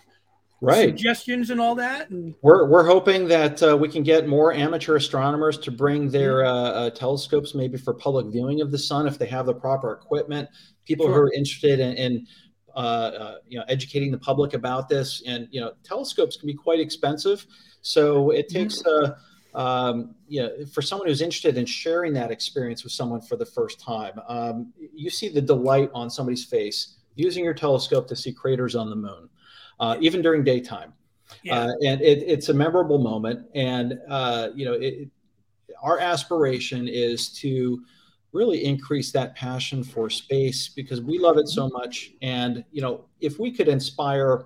right. 0.61 0.89
suggestions 0.89 1.49
and 1.49 1.61
all 1.61 1.75
that. 1.75 2.09
And 2.09 2.35
we're 2.41 2.65
we're 2.65 2.85
hoping 2.85 3.27
that 3.27 3.61
uh, 3.61 3.77
we 3.77 3.87
can 3.87 4.03
get 4.03 4.27
more 4.27 4.53
amateur 4.53 4.95
astronomers 4.95 5.57
to 5.59 5.71
bring 5.71 6.09
their 6.09 6.45
uh, 6.45 6.51
uh, 6.51 6.89
telescopes, 6.91 7.55
maybe 7.55 7.77
for 7.77 7.93
public 7.93 8.27
viewing 8.27 8.61
of 8.61 8.71
the 8.71 8.77
sun, 8.77 9.07
if 9.07 9.17
they 9.17 9.27
have 9.27 9.45
the 9.45 9.53
proper 9.53 9.93
equipment. 9.93 10.49
People 10.85 11.05
sure. 11.05 11.13
who 11.13 11.21
are 11.21 11.33
interested 11.33 11.79
in, 11.79 11.93
in 11.93 12.27
uh, 12.75 12.79
uh, 12.79 13.35
you 13.47 13.57
know 13.57 13.65
educating 13.67 14.11
the 14.11 14.19
public 14.19 14.53
about 14.53 14.89
this, 14.89 15.23
and 15.25 15.47
you 15.51 15.61
know 15.61 15.71
telescopes 15.83 16.37
can 16.37 16.47
be 16.47 16.53
quite 16.53 16.79
expensive, 16.79 17.45
so 17.81 18.31
it 18.31 18.47
mm-hmm. 18.47 18.57
takes. 18.57 18.81
Mm-hmm 18.83 19.13
um, 19.53 20.15
you 20.27 20.41
know, 20.41 20.65
for 20.71 20.81
someone 20.81 21.07
who's 21.07 21.21
interested 21.21 21.57
in 21.57 21.65
sharing 21.65 22.13
that 22.13 22.31
experience 22.31 22.83
with 22.83 22.93
someone 22.93 23.21
for 23.21 23.35
the 23.35 23.45
first 23.45 23.79
time, 23.79 24.19
um, 24.27 24.73
you 24.93 25.09
see 25.09 25.29
the 25.29 25.41
delight 25.41 25.89
on 25.93 26.09
somebody's 26.09 26.45
face 26.45 26.97
using 27.15 27.43
your 27.43 27.53
telescope 27.53 28.07
to 28.07 28.15
see 28.15 28.31
craters 28.31 28.75
on 28.75 28.89
the 28.89 28.95
moon, 28.95 29.29
uh, 29.79 29.97
even 29.99 30.21
during 30.21 30.43
daytime. 30.43 30.93
Yeah. 31.43 31.59
Uh, 31.59 31.71
and 31.85 32.01
it, 32.01 32.23
it's 32.23 32.49
a 32.49 32.53
memorable 32.53 32.99
moment. 32.99 33.47
And, 33.53 33.99
uh, 34.09 34.49
you 34.55 34.65
know, 34.65 34.73
it, 34.73 35.09
our 35.81 35.99
aspiration 35.99 36.87
is 36.87 37.29
to 37.39 37.83
really 38.31 38.63
increase 38.63 39.11
that 39.11 39.35
passion 39.35 39.83
for 39.83 40.09
space 40.09 40.69
because 40.69 41.01
we 41.01 41.17
love 41.17 41.37
it 41.37 41.47
so 41.47 41.69
much. 41.69 42.11
And, 42.21 42.63
you 42.71 42.81
know, 42.81 43.05
if 43.19 43.39
we 43.39 43.51
could 43.51 43.67
inspire 43.67 44.45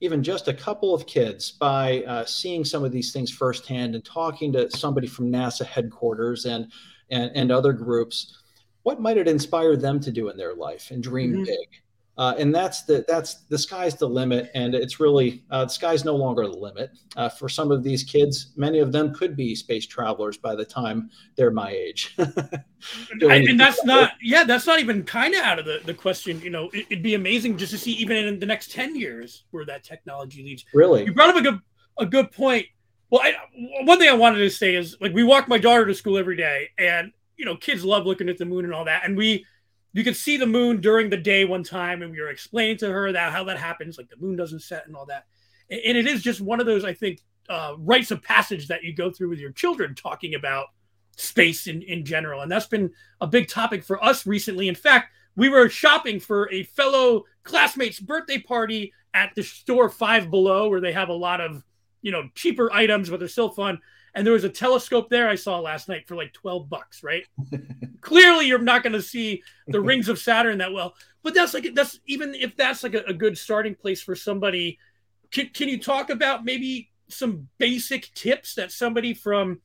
even 0.00 0.22
just 0.22 0.48
a 0.48 0.54
couple 0.54 0.94
of 0.94 1.06
kids 1.06 1.52
by 1.52 2.02
uh, 2.02 2.24
seeing 2.24 2.64
some 2.64 2.84
of 2.84 2.92
these 2.92 3.12
things 3.12 3.30
firsthand 3.30 3.94
and 3.94 4.04
talking 4.04 4.52
to 4.52 4.70
somebody 4.70 5.06
from 5.06 5.30
NASA 5.30 5.64
headquarters 5.64 6.44
and, 6.44 6.70
and, 7.10 7.30
and 7.34 7.50
other 7.50 7.72
groups, 7.72 8.42
what 8.82 9.00
might 9.00 9.16
it 9.16 9.28
inspire 9.28 9.76
them 9.76 9.98
to 10.00 10.12
do 10.12 10.28
in 10.28 10.36
their 10.36 10.54
life 10.54 10.90
and 10.90 11.02
dream 11.02 11.32
mm-hmm. 11.32 11.44
big? 11.44 11.68
Uh, 12.18 12.34
and 12.38 12.54
that's 12.54 12.82
the 12.84 13.04
that's 13.06 13.42
the 13.50 13.58
sky's 13.58 13.94
the 13.94 14.08
limit, 14.08 14.50
and 14.54 14.74
it's 14.74 14.98
really 14.98 15.44
uh, 15.50 15.64
the 15.64 15.70
sky's 15.70 16.02
no 16.02 16.16
longer 16.16 16.46
the 16.46 16.56
limit 16.56 16.90
uh, 17.14 17.28
for 17.28 17.46
some 17.46 17.70
of 17.70 17.82
these 17.82 18.02
kids. 18.04 18.52
Many 18.56 18.78
of 18.78 18.90
them 18.90 19.12
could 19.12 19.36
be 19.36 19.54
space 19.54 19.86
travelers 19.86 20.38
by 20.38 20.54
the 20.54 20.64
time 20.64 21.10
they're 21.36 21.50
my 21.50 21.70
age. 21.70 22.14
and, 22.18 23.22
and 23.22 23.60
that's 23.60 23.84
not 23.84 24.12
yeah, 24.22 24.44
that's 24.44 24.66
not 24.66 24.80
even 24.80 25.02
kind 25.02 25.34
of 25.34 25.42
out 25.42 25.58
of 25.58 25.66
the, 25.66 25.80
the 25.84 25.92
question. 25.92 26.40
You 26.40 26.48
know, 26.48 26.70
it, 26.72 26.88
would 26.88 27.02
be 27.02 27.14
amazing 27.14 27.58
just 27.58 27.72
to 27.72 27.78
see 27.78 27.92
even 27.92 28.16
in 28.16 28.38
the 28.38 28.46
next 28.46 28.72
ten 28.72 28.96
years 28.96 29.44
where 29.50 29.66
that 29.66 29.84
technology 29.84 30.42
leads. 30.42 30.64
Really, 30.72 31.04
you 31.04 31.12
brought 31.12 31.28
up 31.28 31.36
a 31.36 31.42
good 31.42 31.60
a 31.98 32.06
good 32.06 32.30
point. 32.32 32.66
Well, 33.10 33.20
I, 33.22 33.34
one 33.84 33.98
thing 33.98 34.08
I 34.08 34.14
wanted 34.14 34.38
to 34.38 34.50
say 34.50 34.74
is 34.74 34.96
like 35.02 35.12
we 35.12 35.22
walk 35.22 35.48
my 35.48 35.58
daughter 35.58 35.84
to 35.84 35.94
school 35.94 36.16
every 36.16 36.36
day, 36.36 36.70
and 36.78 37.12
you 37.36 37.44
know, 37.44 37.56
kids 37.56 37.84
love 37.84 38.06
looking 38.06 38.30
at 38.30 38.38
the 38.38 38.46
moon 38.46 38.64
and 38.64 38.72
all 38.72 38.86
that, 38.86 39.02
and 39.04 39.18
we 39.18 39.44
you 39.96 40.04
could 40.04 40.14
see 40.14 40.36
the 40.36 40.46
moon 40.46 40.82
during 40.82 41.08
the 41.08 41.16
day 41.16 41.46
one 41.46 41.62
time, 41.62 42.02
and 42.02 42.12
we 42.12 42.20
were 42.20 42.28
explaining 42.28 42.76
to 42.76 42.92
her 42.92 43.12
that 43.12 43.32
how 43.32 43.44
that 43.44 43.56
happens, 43.56 43.96
like 43.96 44.10
the 44.10 44.16
moon 44.18 44.36
doesn't 44.36 44.60
set 44.60 44.86
and 44.86 44.94
all 44.94 45.06
that. 45.06 45.24
And 45.70 45.96
it 45.96 46.06
is 46.06 46.22
just 46.22 46.42
one 46.42 46.60
of 46.60 46.66
those, 46.66 46.84
I 46.84 46.92
think, 46.92 47.22
uh, 47.48 47.76
rites 47.78 48.10
of 48.10 48.22
passage 48.22 48.68
that 48.68 48.84
you 48.84 48.94
go 48.94 49.10
through 49.10 49.30
with 49.30 49.38
your 49.38 49.52
children, 49.52 49.94
talking 49.94 50.34
about 50.34 50.66
space 51.16 51.66
in, 51.66 51.80
in 51.80 52.04
general. 52.04 52.42
And 52.42 52.52
that's 52.52 52.66
been 52.66 52.90
a 53.22 53.26
big 53.26 53.48
topic 53.48 53.82
for 53.82 54.04
us 54.04 54.26
recently. 54.26 54.68
In 54.68 54.74
fact, 54.74 55.14
we 55.34 55.48
were 55.48 55.70
shopping 55.70 56.20
for 56.20 56.52
a 56.52 56.64
fellow 56.64 57.24
classmate's 57.42 57.98
birthday 57.98 58.38
party 58.38 58.92
at 59.14 59.34
the 59.34 59.42
store 59.42 59.88
Five 59.88 60.30
Below, 60.30 60.68
where 60.68 60.82
they 60.82 60.92
have 60.92 61.08
a 61.08 61.14
lot 61.14 61.40
of, 61.40 61.64
you 62.02 62.12
know, 62.12 62.28
cheaper 62.34 62.70
items, 62.70 63.08
but 63.08 63.18
they're 63.18 63.28
still 63.28 63.48
fun 63.48 63.80
and 64.16 64.26
there 64.26 64.32
was 64.32 64.44
a 64.44 64.48
telescope 64.48 65.10
there 65.10 65.28
I 65.28 65.34
saw 65.34 65.60
last 65.60 65.88
night 65.88 66.08
for 66.08 66.16
like 66.16 66.32
12 66.32 66.70
bucks, 66.70 67.02
right? 67.04 67.24
Clearly, 68.00 68.46
you're 68.46 68.58
not 68.58 68.82
going 68.82 68.94
to 68.94 69.02
see 69.02 69.42
the 69.68 69.80
rings 69.80 70.08
of 70.08 70.18
Saturn 70.18 70.58
that 70.58 70.72
well, 70.72 70.94
but 71.22 71.34
that's 71.34 71.52
like, 71.52 71.74
that's 71.74 72.00
even 72.06 72.34
if 72.34 72.56
that's 72.56 72.82
like 72.82 72.94
a, 72.94 73.02
a 73.06 73.12
good 73.12 73.36
starting 73.36 73.74
place 73.74 74.00
for 74.00 74.16
somebody. 74.16 74.78
Can, 75.30 75.50
can 75.50 75.68
you 75.68 75.78
talk 75.78 76.08
about 76.08 76.44
maybe 76.46 76.90
some 77.08 77.46
basic 77.58 78.12
tips 78.14 78.54
that 78.54 78.72
somebody 78.72 79.12
from 79.12 79.60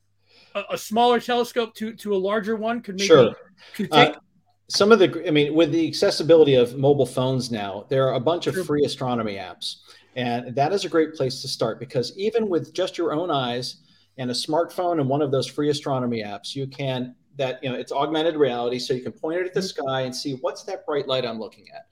a, 0.54 0.64
a 0.72 0.78
smaller 0.78 1.22
telescope 1.22 1.74
to, 1.76 1.94
to 1.94 2.14
a 2.14 2.18
larger 2.18 2.58
one 2.58 2.82
could 2.82 2.96
maybe 2.96 3.08
sure. 3.08 3.36
could 3.74 3.88
uh, 3.94 4.06
take? 4.06 4.16
Uh, 4.18 4.20
some 4.68 4.92
of 4.92 5.00
the, 5.00 5.24
I 5.26 5.32
mean, 5.32 5.54
with 5.54 5.72
the 5.72 5.88
accessibility 5.88 6.56
of 6.56 6.78
mobile 6.78 7.06
phones 7.06 7.52
now, 7.52 7.86
there 7.88 8.06
are 8.10 8.16
a 8.16 8.20
bunch 8.20 8.48
of 8.48 8.66
free 8.66 8.84
astronomy 8.84 9.36
apps. 9.36 9.78
And 10.18 10.54
that 10.56 10.74
is 10.74 10.84
a 10.84 10.90
great 10.90 11.14
place 11.14 11.42
to 11.42 11.48
start 11.48 11.80
because 11.80 12.18
even 12.18 12.50
with 12.50 12.74
just 12.74 12.98
your 12.98 13.14
own 13.14 13.32
eyes, 13.32 13.78
and 14.17 14.30
a 14.30 14.34
smartphone 14.34 15.00
and 15.00 15.10
one 15.10 15.21
of 15.21 15.32
those 15.32 15.47
free 15.47 15.69
astronomy 15.69 16.24
apps, 16.24 16.56
you 16.56 16.67
can 16.67 17.15
that 17.38 17.63
you 17.63 17.69
know 17.69 17.76
it's 17.76 17.91
augmented 17.91 18.36
reality, 18.36 18.80
so 18.80 18.93
you 18.93 19.02
can 19.02 19.12
point 19.12 19.39
it 19.39 19.47
at 19.47 19.54
the 19.54 19.60
mm-hmm. 19.60 19.82
sky 19.82 20.02
and 20.02 20.15
see 20.15 20.34
what's 20.41 20.63
that 20.63 20.86
bright 20.86 21.08
light 21.08 21.26
I'm 21.26 21.39
looking 21.39 21.65
at. 21.74 21.88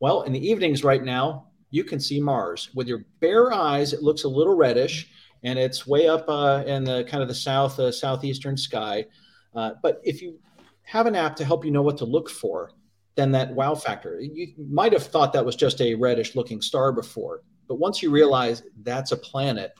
Well, 0.00 0.22
in 0.22 0.32
the 0.32 0.46
evenings 0.46 0.84
right 0.84 1.02
now, 1.02 1.48
you 1.70 1.84
can 1.84 2.00
see 2.00 2.20
Mars 2.20 2.70
with 2.74 2.88
your 2.88 3.04
bare 3.20 3.52
eyes. 3.52 3.92
It 3.92 4.02
looks 4.02 4.24
a 4.24 4.28
little 4.28 4.54
reddish, 4.54 5.08
and 5.42 5.58
it's 5.58 5.86
way 5.86 6.08
up 6.08 6.28
uh, 6.28 6.64
in 6.66 6.84
the 6.84 7.04
kind 7.04 7.22
of 7.22 7.28
the 7.28 7.34
south 7.34 7.78
uh, 7.78 7.90
southeastern 7.90 8.56
sky. 8.56 9.06
Uh, 9.54 9.72
but 9.82 10.00
if 10.04 10.22
you 10.22 10.38
have 10.82 11.06
an 11.06 11.14
app 11.14 11.36
to 11.36 11.44
help 11.44 11.64
you 11.64 11.70
know 11.70 11.82
what 11.82 11.98
to 11.98 12.04
look 12.04 12.28
for, 12.28 12.72
then 13.14 13.30
that 13.32 13.52
wow 13.54 13.74
factor. 13.74 14.20
You 14.20 14.54
might 14.56 14.92
have 14.92 15.06
thought 15.06 15.32
that 15.32 15.44
was 15.44 15.56
just 15.56 15.80
a 15.80 15.94
reddish 15.94 16.34
looking 16.34 16.60
star 16.60 16.92
before, 16.92 17.42
but 17.68 17.76
once 17.76 18.02
you 18.02 18.10
realize 18.10 18.62
that's 18.82 19.12
a 19.12 19.16
planet, 19.16 19.72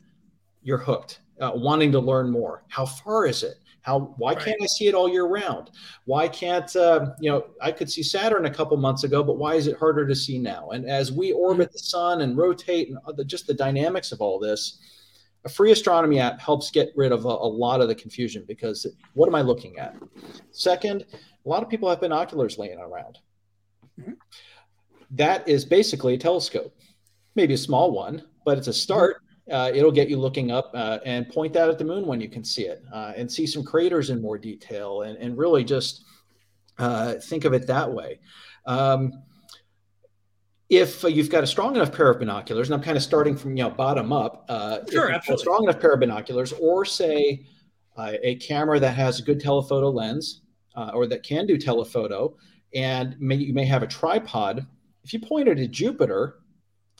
you're 0.62 0.78
hooked 0.78 1.20
uh, 1.42 1.50
wanting 1.54 1.90
to 1.92 1.98
learn 1.98 2.30
more. 2.30 2.62
How 2.68 2.86
far 2.86 3.26
is 3.26 3.42
it? 3.42 3.56
How 3.82 4.14
why 4.16 4.32
right. 4.32 4.44
can't 4.44 4.62
I 4.62 4.66
see 4.66 4.86
it 4.86 4.94
all 4.94 5.08
year 5.08 5.26
round? 5.26 5.70
Why 6.04 6.28
can't 6.28 6.74
uh, 6.76 7.10
you 7.20 7.30
know 7.30 7.46
I 7.60 7.72
could 7.72 7.90
see 7.90 8.02
Saturn 8.02 8.46
a 8.46 8.54
couple 8.54 8.76
months 8.76 9.02
ago, 9.02 9.24
but 9.24 9.38
why 9.38 9.56
is 9.56 9.66
it 9.66 9.76
harder 9.76 10.06
to 10.06 10.14
see 10.14 10.38
now? 10.38 10.70
And 10.70 10.88
as 10.88 11.10
we 11.10 11.32
orbit 11.32 11.72
the 11.72 11.80
sun 11.80 12.20
and 12.20 12.36
rotate 12.36 12.88
and 12.88 12.98
the, 13.16 13.24
just 13.24 13.48
the 13.48 13.54
dynamics 13.54 14.12
of 14.12 14.20
all 14.20 14.38
this, 14.38 14.78
a 15.44 15.48
free 15.48 15.72
astronomy 15.72 16.20
app 16.20 16.40
helps 16.40 16.70
get 16.70 16.92
rid 16.94 17.10
of 17.10 17.24
a, 17.24 17.28
a 17.28 17.30
lot 17.30 17.80
of 17.80 17.88
the 17.88 17.94
confusion 17.94 18.44
because 18.46 18.86
what 19.14 19.26
am 19.26 19.34
I 19.34 19.42
looking 19.42 19.78
at? 19.78 19.96
Second, 20.52 21.04
a 21.44 21.48
lot 21.48 21.64
of 21.64 21.68
people 21.68 21.90
have 21.90 22.00
binoculars 22.00 22.58
laying 22.58 22.78
around. 22.78 23.18
Mm-hmm. 24.00 24.12
That 25.10 25.46
is 25.48 25.64
basically 25.64 26.14
a 26.14 26.18
telescope, 26.18 26.72
maybe 27.34 27.54
a 27.54 27.58
small 27.58 27.90
one, 27.90 28.22
but 28.44 28.58
it's 28.58 28.68
a 28.68 28.72
start 28.72 29.16
uh, 29.50 29.70
it'll 29.74 29.92
get 29.92 30.08
you 30.08 30.18
looking 30.18 30.50
up 30.50 30.70
uh, 30.74 30.98
and 31.04 31.28
point 31.28 31.52
that 31.52 31.68
at 31.68 31.78
the 31.78 31.84
moon 31.84 32.06
when 32.06 32.20
you 32.20 32.28
can 32.28 32.44
see 32.44 32.62
it 32.62 32.84
uh, 32.92 33.12
and 33.16 33.30
see 33.30 33.46
some 33.46 33.64
craters 33.64 34.10
in 34.10 34.22
more 34.22 34.38
detail 34.38 35.02
and, 35.02 35.16
and 35.18 35.36
really 35.36 35.64
just 35.64 36.04
uh, 36.78 37.14
think 37.14 37.44
of 37.44 37.52
it 37.52 37.66
that 37.66 37.92
way. 37.92 38.20
Um, 38.66 39.12
if 40.68 41.02
you've 41.02 41.28
got 41.28 41.44
a 41.44 41.46
strong 41.46 41.76
enough 41.76 41.92
pair 41.92 42.10
of 42.10 42.18
binoculars, 42.18 42.68
and 42.68 42.74
I'm 42.74 42.82
kind 42.82 42.96
of 42.96 43.02
starting 43.02 43.36
from 43.36 43.56
you 43.56 43.64
know 43.64 43.70
bottom 43.70 44.12
up, 44.12 44.46
uh, 44.48 44.78
sure, 44.90 45.10
absolutely. 45.10 45.34
a 45.34 45.44
strong 45.44 45.64
enough 45.64 45.80
pair 45.80 45.92
of 45.92 46.00
binoculars, 46.00 46.52
or 46.54 46.84
say 46.86 47.44
uh, 47.98 48.12
a 48.22 48.36
camera 48.36 48.80
that 48.80 48.94
has 48.94 49.18
a 49.20 49.22
good 49.22 49.38
telephoto 49.38 49.90
lens 49.90 50.40
or 50.94 51.06
that 51.06 51.22
can 51.22 51.46
do 51.46 51.58
telephoto, 51.58 52.34
and 52.74 53.20
may, 53.20 53.34
you 53.34 53.52
may 53.52 53.66
have 53.66 53.82
a 53.82 53.86
tripod. 53.86 54.66
If 55.04 55.12
you 55.12 55.20
point 55.20 55.48
it 55.48 55.58
at 55.58 55.70
Jupiter, 55.70 56.36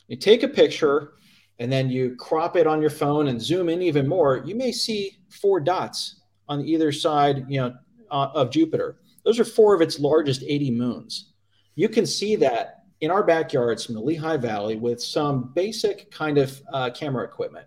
you 0.09 0.17
take 0.19 0.43
a 0.43 0.49
picture 0.49 1.15
and 1.59 1.71
then 1.71 1.91
you 1.91 2.17
crop 2.17 2.57
it 2.57 2.67
on 2.67 2.81
your 2.81 2.91
phone 2.91 3.29
and 3.29 3.41
zoom 3.41 3.69
in 3.69 3.83
even 3.83 4.09
more, 4.09 4.43
you 4.45 4.55
may 4.55 4.73
see 4.73 5.19
four 5.29 5.61
dots 5.61 6.21
on 6.49 6.67
either 6.67 6.93
side, 6.93 7.45
you 7.49 7.61
know, 7.61 7.75
uh, 8.11 8.31
of 8.35 8.51
Jupiter. 8.51 8.99
Those 9.25 9.39
are 9.39 9.45
four 9.45 9.75
of 9.75 9.81
its 9.81 10.01
largest 10.01 10.43
80 10.43 10.71
moons. 10.73 11.33
You 11.75 11.89
can 11.89 12.07
see 12.07 12.37
that 12.37 12.85
in 13.01 13.11
our 13.11 13.23
backyards 13.23 13.85
from 13.85 13.95
the 13.95 14.01
Lehigh 14.01 14.37
Valley 14.37 14.77
with 14.77 15.03
some 15.03 15.53
basic 15.55 16.11
kind 16.11 16.39
of 16.39 16.61
uh, 16.73 16.91
camera 16.91 17.25
equipment. 17.25 17.67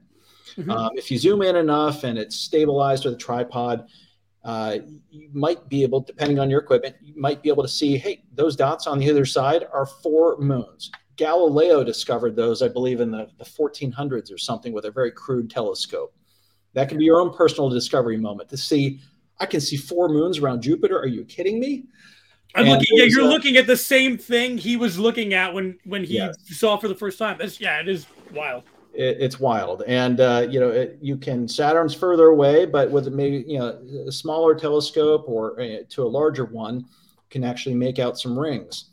Mm-hmm. 0.57 0.71
Um, 0.71 0.91
if 0.95 1.11
you 1.11 1.17
zoom 1.17 1.41
in 1.41 1.55
enough 1.55 2.03
and 2.03 2.17
it's 2.17 2.35
stabilized 2.35 3.05
with 3.05 3.15
a 3.15 3.17
tripod, 3.17 3.87
uh, 4.43 4.77
you 5.09 5.29
might 5.33 5.67
be 5.67 5.81
able, 5.83 6.01
depending 6.01 6.39
on 6.39 6.49
your 6.49 6.59
equipment, 6.59 6.95
you 7.01 7.19
might 7.19 7.41
be 7.41 7.49
able 7.49 7.63
to 7.63 7.69
see, 7.69 7.97
hey, 7.97 8.23
those 8.33 8.55
dots 8.55 8.85
on 8.87 8.99
the 8.99 9.09
other 9.09 9.25
side 9.25 9.65
are 9.73 9.85
four 9.85 10.37
moons. 10.37 10.91
Galileo 11.17 11.83
discovered 11.83 12.35
those, 12.35 12.61
I 12.61 12.67
believe, 12.67 12.99
in 12.99 13.11
the, 13.11 13.29
the 13.37 13.45
1400s 13.45 14.33
or 14.33 14.37
something 14.37 14.73
with 14.73 14.85
a 14.85 14.91
very 14.91 15.11
crude 15.11 15.49
telescope. 15.49 16.13
That 16.73 16.89
can 16.89 16.97
be 16.97 17.05
your 17.05 17.21
own 17.21 17.33
personal 17.33 17.69
discovery 17.69 18.17
moment 18.17 18.49
to 18.49 18.57
see, 18.57 18.99
I 19.39 19.45
can 19.45 19.61
see 19.61 19.77
four 19.77 20.09
moons 20.09 20.39
around 20.39 20.61
Jupiter. 20.61 20.99
Are 20.99 21.07
you 21.07 21.23
kidding 21.23 21.59
me? 21.59 21.85
I'm 22.55 22.67
looking. 22.67 22.87
Yeah, 22.91 23.05
you're 23.05 23.23
uh, 23.23 23.27
looking 23.27 23.57
at 23.57 23.67
the 23.67 23.77
same 23.77 24.17
thing 24.17 24.57
he 24.57 24.77
was 24.77 24.97
looking 24.97 25.33
at 25.33 25.53
when 25.53 25.77
when 25.83 26.03
he 26.03 26.15
yes. 26.15 26.35
saw 26.57 26.77
for 26.77 26.87
the 26.87 26.95
first 26.95 27.19
time. 27.19 27.37
That's 27.37 27.59
yeah, 27.59 27.81
it 27.81 27.89
is 27.89 28.07
wild. 28.33 28.63
It, 28.93 29.17
it's 29.19 29.39
wild, 29.39 29.83
and 29.87 30.21
uh, 30.21 30.47
you 30.49 30.61
know 30.61 30.69
it, 30.69 30.97
you 31.01 31.17
can 31.17 31.49
Saturn's 31.49 31.93
further 31.93 32.27
away, 32.27 32.65
but 32.65 32.89
with 32.89 33.07
maybe 33.09 33.43
you 33.45 33.59
know 33.59 33.77
a 34.07 34.11
smaller 34.11 34.55
telescope 34.55 35.25
or 35.27 35.59
uh, 35.59 35.79
to 35.89 36.03
a 36.03 36.07
larger 36.07 36.45
one, 36.45 36.85
can 37.29 37.43
actually 37.43 37.75
make 37.75 37.99
out 37.99 38.17
some 38.17 38.39
rings. 38.39 38.91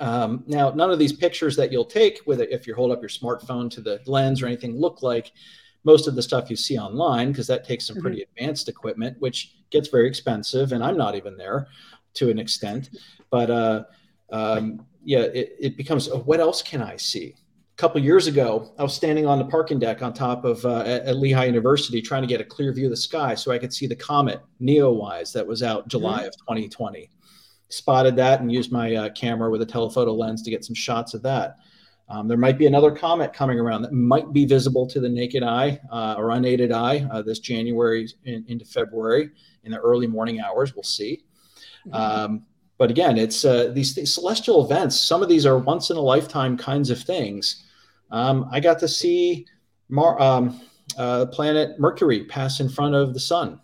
Um, 0.00 0.44
now, 0.46 0.70
none 0.70 0.90
of 0.90 0.98
these 0.98 1.12
pictures 1.12 1.56
that 1.56 1.72
you'll 1.72 1.84
take 1.84 2.20
with 2.26 2.40
it, 2.40 2.50
if 2.50 2.66
you 2.66 2.74
hold 2.74 2.92
up 2.92 3.00
your 3.00 3.08
smartphone 3.08 3.70
to 3.70 3.80
the 3.80 4.00
lens 4.06 4.42
or 4.42 4.46
anything, 4.46 4.78
look 4.78 5.02
like 5.02 5.32
most 5.84 6.08
of 6.08 6.14
the 6.14 6.22
stuff 6.22 6.50
you 6.50 6.56
see 6.56 6.78
online 6.78 7.30
because 7.30 7.46
that 7.46 7.64
takes 7.64 7.86
some 7.86 7.96
pretty 7.96 8.18
mm-hmm. 8.18 8.30
advanced 8.38 8.68
equipment, 8.68 9.16
which 9.20 9.56
gets 9.70 9.88
very 9.88 10.08
expensive. 10.08 10.72
And 10.72 10.82
I'm 10.82 10.96
not 10.96 11.14
even 11.14 11.36
there 11.36 11.68
to 12.14 12.30
an 12.30 12.38
extent. 12.38 12.90
But 13.30 13.50
uh, 13.50 13.84
um, 14.32 14.86
yeah, 15.04 15.20
it, 15.20 15.56
it 15.60 15.76
becomes 15.76 16.08
oh, 16.08 16.18
what 16.20 16.40
else 16.40 16.62
can 16.62 16.82
I 16.82 16.96
see? 16.96 17.34
A 17.72 17.76
couple 17.76 18.00
years 18.00 18.28
ago, 18.28 18.72
I 18.78 18.84
was 18.84 18.94
standing 18.94 19.26
on 19.26 19.38
the 19.38 19.44
parking 19.44 19.80
deck 19.80 20.00
on 20.00 20.14
top 20.14 20.44
of 20.44 20.64
uh, 20.64 20.80
at, 20.80 21.02
at, 21.02 21.16
Lehigh 21.16 21.46
University 21.46 22.00
trying 22.00 22.22
to 22.22 22.28
get 22.28 22.40
a 22.40 22.44
clear 22.44 22.72
view 22.72 22.86
of 22.86 22.90
the 22.90 22.96
sky 22.96 23.34
so 23.34 23.50
I 23.50 23.58
could 23.58 23.72
see 23.72 23.88
the 23.88 23.96
comet 23.96 24.40
Neowise 24.62 25.32
that 25.32 25.44
was 25.44 25.62
out 25.62 25.88
July 25.88 26.18
mm-hmm. 26.18 26.28
of 26.28 26.36
2020 26.36 27.10
spotted 27.74 28.16
that 28.16 28.40
and 28.40 28.50
used 28.50 28.72
my 28.72 28.94
uh, 28.94 29.08
camera 29.10 29.50
with 29.50 29.62
a 29.62 29.66
telephoto 29.66 30.12
lens 30.12 30.42
to 30.42 30.50
get 30.50 30.64
some 30.64 30.74
shots 30.74 31.14
of 31.14 31.22
that. 31.22 31.56
Um, 32.08 32.28
there 32.28 32.36
might 32.36 32.58
be 32.58 32.66
another 32.66 32.90
comet 32.90 33.32
coming 33.32 33.58
around 33.58 33.82
that 33.82 33.92
might 33.92 34.32
be 34.32 34.44
visible 34.44 34.86
to 34.88 35.00
the 35.00 35.08
naked 35.08 35.42
eye 35.42 35.80
uh, 35.90 36.14
or 36.18 36.30
unaided 36.32 36.70
eye 36.70 37.06
uh, 37.10 37.22
this 37.22 37.38
January 37.38 38.08
in, 38.24 38.44
into 38.48 38.64
February 38.64 39.30
in 39.64 39.72
the 39.72 39.78
early 39.78 40.06
morning 40.06 40.40
hours. 40.40 40.74
We'll 40.74 40.82
see. 40.82 41.24
Mm-hmm. 41.86 41.94
Um, 41.94 42.46
but 42.76 42.90
again, 42.90 43.16
it's 43.16 43.44
uh, 43.44 43.70
these, 43.72 43.94
these, 43.94 44.12
celestial 44.12 44.64
events. 44.64 45.00
Some 45.00 45.22
of 45.22 45.28
these 45.28 45.46
are 45.46 45.58
once 45.58 45.90
in 45.90 45.96
a 45.96 46.00
lifetime 46.00 46.58
kinds 46.58 46.90
of 46.90 47.00
things. 47.00 47.64
Um, 48.10 48.48
I 48.52 48.60
got 48.60 48.78
to 48.80 48.88
see 48.88 49.46
Mar- 49.88 50.20
um, 50.20 50.60
uh, 50.98 51.26
planet 51.26 51.78
Mercury 51.78 52.24
pass 52.24 52.60
in 52.60 52.68
front 52.68 52.94
of 52.94 53.14
the 53.14 53.20
sun 53.20 53.60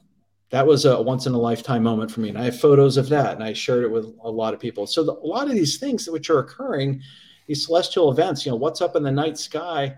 that 0.51 0.67
was 0.67 0.85
a 0.85 1.01
once 1.01 1.27
in 1.27 1.33
a 1.33 1.39
lifetime 1.39 1.83
moment 1.83 2.11
for 2.11 2.21
me. 2.21 2.29
And 2.29 2.39
I 2.39 2.45
have 2.45 2.61
photos 2.61 2.97
of 2.97 3.09
that 3.09 3.35
and 3.35 3.43
I 3.43 3.53
shared 3.53 3.85
it 3.85 3.91
with 3.91 4.13
a 4.23 4.31
lot 4.31 4.53
of 4.53 4.61
people. 4.61 4.87
So 4.87 5.05
the, 5.05 5.13
a 5.13 5.27
lot 5.27 5.49
of 5.49 5.55
these 5.55 5.79
things 5.79 6.09
which 6.09 6.29
are 6.29 6.41
occurring, 6.41 7.01
these 7.47 7.65
celestial 7.65 8.11
events, 8.11 8.45
you 8.45 8.51
know, 8.51 8.57
what's 8.57 8.81
up 8.81 8.97
in 8.97 9.03
the 9.03 9.13
night 9.13 9.39
sky, 9.39 9.95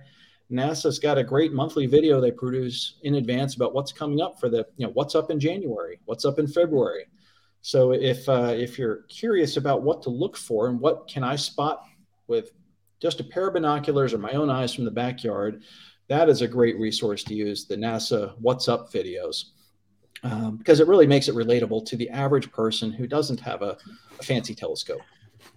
NASA's 0.51 0.99
got 0.99 1.17
a 1.17 1.25
great 1.25 1.55
monthly 1.55 1.87
video 1.87 2.21
they 2.21 2.31
produce 2.31 2.99
in 3.03 3.15
advance 3.15 3.57
about 3.57 3.75
what's 3.75 3.93
coming 3.93 4.21
up 4.21 4.39
for 4.39 4.51
the, 4.51 4.67
you 4.77 4.87
know, 4.87 4.93
what's 4.93 5.15
up 5.15 5.31
in 5.31 5.41
January, 5.41 5.99
what's 6.05 6.27
up 6.27 6.39
in 6.39 6.47
February. 6.47 7.07
So 7.63 7.93
if 7.93 8.29
uh, 8.29 8.53
if 8.55 8.79
you're 8.79 9.03
curious 9.09 9.57
about 9.57 9.83
what 9.83 10.03
to 10.03 10.11
look 10.11 10.37
for 10.37 10.69
and 10.69 10.79
what 10.81 11.09
can 11.09 11.23
I 11.23 11.37
spot 11.37 11.85
with 12.27 12.51
just 13.01 13.21
a 13.21 13.25
pair 13.25 13.49
of 13.49 13.55
binoculars 13.55 14.13
or 14.13 14.19
my 14.19 14.33
own 14.33 14.51
eyes 14.51 14.75
from 14.75 14.85
the 14.85 14.91
backyard, 14.91 15.63
that 16.09 16.29
is 16.29 16.43
a 16.43 16.49
great 16.49 16.79
resource 16.79 17.25
to 17.25 17.35
use. 17.35 17.65
The 17.65 17.77
NASA 17.77 18.35
What's 18.39 18.69
Up 18.69 18.93
videos 18.93 19.53
um, 20.23 20.57
because 20.57 20.81
it 20.81 20.87
really 20.87 21.07
makes 21.07 21.29
it 21.29 21.35
relatable 21.35 21.85
to 21.87 21.97
the 21.97 22.09
average 22.11 22.51
person 22.53 22.93
who 22.93 23.07
doesn't 23.07 23.41
have 23.41 23.63
a, 23.63 23.77
a 24.19 24.23
fancy 24.23 24.55
telescope. 24.55 25.01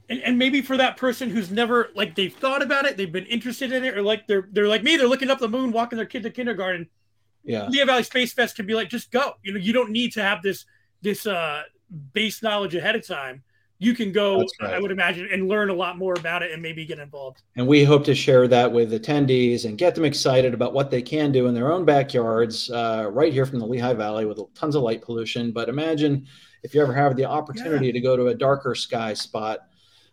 And, 0.09 0.21
and, 0.21 0.37
maybe 0.39 0.61
for 0.61 0.77
that 0.77 0.97
person 0.97 1.29
who's 1.29 1.51
never 1.51 1.89
like 1.95 2.15
they've 2.15 2.33
thought 2.33 2.63
about 2.63 2.85
it, 2.85 2.97
they've 2.97 3.11
been 3.11 3.25
interested 3.25 3.71
in 3.71 3.83
it, 3.83 3.97
or 3.97 4.01
like 4.01 4.27
they're 4.27 4.47
they're 4.51 4.67
like 4.67 4.83
me, 4.83 4.97
they're 4.97 5.07
looking 5.07 5.29
up 5.29 5.39
the 5.39 5.49
moon, 5.49 5.71
walking 5.71 5.97
their 5.97 6.05
kid 6.05 6.23
to 6.23 6.31
kindergarten. 6.31 6.89
Yeah, 7.43 7.67
Lehigh 7.67 7.85
Valley 7.85 8.03
Space 8.03 8.33
Fest 8.33 8.55
can 8.55 8.65
be 8.65 8.73
like, 8.73 8.89
just 8.89 9.11
go. 9.11 9.33
You 9.43 9.53
know, 9.53 9.59
you 9.59 9.73
don't 9.73 9.91
need 9.91 10.13
to 10.13 10.23
have 10.23 10.41
this 10.41 10.65
this 11.01 11.27
uh 11.27 11.63
base 12.13 12.41
knowledge 12.41 12.73
ahead 12.73 12.95
of 12.95 13.05
time 13.05 13.43
you 13.77 13.93
can 13.93 14.11
go 14.11 14.39
right. 14.61 14.73
i 14.73 14.79
would 14.79 14.91
imagine 14.91 15.27
and 15.31 15.47
learn 15.47 15.69
a 15.69 15.73
lot 15.73 15.97
more 15.97 16.13
about 16.13 16.41
it 16.41 16.51
and 16.51 16.61
maybe 16.61 16.85
get 16.85 16.99
involved 16.99 17.41
and 17.55 17.67
we 17.67 17.83
hope 17.83 18.03
to 18.03 18.15
share 18.15 18.47
that 18.47 18.71
with 18.71 18.91
attendees 18.91 19.65
and 19.65 19.77
get 19.77 19.95
them 19.95 20.05
excited 20.05 20.53
about 20.53 20.73
what 20.73 20.89
they 20.89 21.01
can 21.01 21.31
do 21.31 21.47
in 21.47 21.53
their 21.53 21.71
own 21.71 21.85
backyards 21.85 22.69
uh, 22.71 23.09
right 23.11 23.33
here 23.33 23.45
from 23.45 23.59
the 23.59 23.65
lehigh 23.65 23.93
valley 23.93 24.25
with 24.25 24.39
tons 24.53 24.75
of 24.75 24.83
light 24.83 25.01
pollution 25.01 25.51
but 25.51 25.69
imagine 25.69 26.25
if 26.63 26.73
you 26.73 26.81
ever 26.81 26.93
have 26.93 27.15
the 27.15 27.25
opportunity 27.25 27.87
yeah. 27.87 27.91
to 27.91 27.99
go 27.99 28.15
to 28.15 28.27
a 28.27 28.33
darker 28.33 28.75
sky 28.75 29.13
spot 29.13 29.67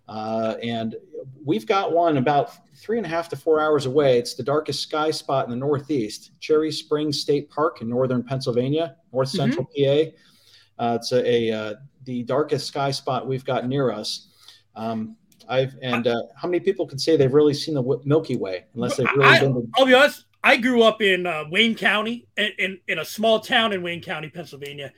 uh, 0.08 0.56
and 0.62 0.96
we've 1.44 1.66
got 1.66 1.92
one 1.92 2.16
about 2.16 2.50
three 2.76 2.98
and 2.98 3.06
a 3.06 3.08
half 3.08 3.28
to 3.28 3.36
four 3.36 3.60
hours 3.60 3.86
away. 3.86 4.18
It's 4.18 4.34
the 4.34 4.42
darkest 4.42 4.82
sky 4.82 5.10
spot 5.10 5.44
in 5.44 5.50
the 5.50 5.56
Northeast, 5.56 6.32
Cherry 6.40 6.72
Springs 6.72 7.20
State 7.20 7.50
Park 7.50 7.80
in 7.80 7.88
northern 7.88 8.22
Pennsylvania, 8.22 8.96
north 9.12 9.28
mm-hmm. 9.28 9.36
central 9.36 9.70
mm-hmm. 9.76 10.10
PA. 10.10 10.84
Uh, 10.84 10.96
it's 10.96 11.12
a, 11.12 11.30
a, 11.30 11.52
uh, 11.52 11.74
the 12.04 12.22
darkest 12.22 12.66
sky 12.66 12.90
spot 12.90 13.26
we've 13.26 13.44
got 13.44 13.66
near 13.66 13.90
us. 13.90 14.28
Um, 14.74 15.16
I've 15.48 15.74
and 15.82 16.06
uh, 16.06 16.22
how 16.36 16.48
many 16.48 16.60
people 16.60 16.86
can 16.86 16.98
say 16.98 17.16
they've 17.16 17.32
really 17.32 17.54
seen 17.54 17.74
the 17.74 18.00
Milky 18.04 18.36
Way 18.36 18.64
unless 18.74 18.96
they've 18.96 19.08
really 19.16 19.24
I, 19.24 19.40
been? 19.40 19.54
To- 19.54 19.68
I'll 19.76 19.86
be 19.86 19.94
honest. 19.94 20.26
I 20.44 20.56
grew 20.56 20.82
up 20.82 21.00
in 21.00 21.26
uh, 21.26 21.44
Wayne 21.50 21.76
County, 21.76 22.26
in, 22.36 22.50
in, 22.58 22.78
in 22.88 22.98
a 22.98 23.04
small 23.04 23.38
town 23.38 23.72
in 23.72 23.82
Wayne 23.82 24.02
County, 24.02 24.28
Pennsylvania, 24.28 24.92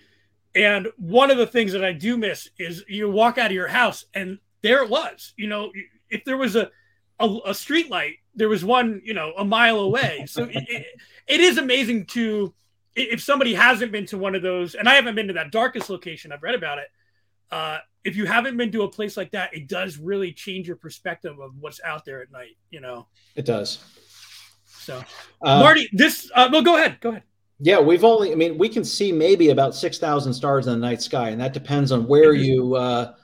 and 0.54 0.88
one 0.96 1.30
of 1.30 1.36
the 1.36 1.46
things 1.46 1.72
that 1.72 1.84
I 1.84 1.92
do 1.92 2.16
miss 2.16 2.48
is 2.58 2.84
you 2.88 3.10
walk 3.10 3.36
out 3.36 3.46
of 3.46 3.52
your 3.52 3.68
house 3.68 4.06
and 4.14 4.38
there 4.62 4.82
it 4.82 4.88
was. 4.88 5.34
You 5.36 5.48
know, 5.48 5.70
if 6.10 6.24
there 6.24 6.36
was 6.36 6.56
a 6.56 6.70
a, 7.20 7.38
a 7.46 7.54
street 7.54 7.90
light, 7.90 8.16
there 8.34 8.48
was 8.48 8.64
one, 8.64 9.00
you 9.04 9.14
know, 9.14 9.32
a 9.36 9.44
mile 9.44 9.80
away. 9.80 10.24
So 10.26 10.44
it, 10.44 10.64
it, 10.68 10.86
it 11.26 11.40
is 11.40 11.58
amazing 11.58 12.06
to 12.06 12.52
if 12.96 13.22
somebody 13.22 13.54
hasn't 13.54 13.92
been 13.92 14.06
to 14.06 14.18
one 14.18 14.34
of 14.34 14.42
those, 14.42 14.74
and 14.74 14.88
I 14.88 14.94
haven't 14.94 15.14
been 15.14 15.28
to 15.28 15.32
that 15.34 15.50
darkest 15.50 15.90
location, 15.90 16.32
I've 16.32 16.42
read 16.42 16.54
about 16.54 16.78
it. 16.78 16.86
Uh, 17.50 17.78
if 18.04 18.16
you 18.16 18.26
haven't 18.26 18.56
been 18.56 18.70
to 18.72 18.82
a 18.82 18.88
place 18.88 19.16
like 19.16 19.30
that, 19.32 19.54
it 19.54 19.68
does 19.68 19.98
really 19.98 20.32
change 20.32 20.66
your 20.66 20.76
perspective 20.76 21.38
of 21.40 21.52
what's 21.58 21.80
out 21.84 22.04
there 22.04 22.22
at 22.22 22.30
night. 22.30 22.56
You 22.70 22.80
know, 22.80 23.06
it 23.34 23.46
does. 23.46 23.84
So, 24.66 25.02
uh, 25.42 25.60
Marty, 25.60 25.88
this. 25.92 26.30
Uh, 26.34 26.48
well, 26.52 26.62
go 26.62 26.76
ahead. 26.76 26.98
Go 27.00 27.10
ahead. 27.10 27.22
Yeah, 27.60 27.80
we've 27.80 28.04
only. 28.04 28.32
I 28.32 28.34
mean, 28.34 28.58
we 28.58 28.68
can 28.68 28.84
see 28.84 29.12
maybe 29.12 29.50
about 29.50 29.74
six 29.74 29.98
thousand 29.98 30.34
stars 30.34 30.66
in 30.66 30.74
the 30.74 30.86
night 30.86 31.02
sky, 31.02 31.30
and 31.30 31.40
that 31.40 31.52
depends 31.52 31.92
on 31.92 32.06
where 32.06 32.32
mm-hmm. 32.32 32.44
you. 32.44 32.76
Uh, 32.76 33.14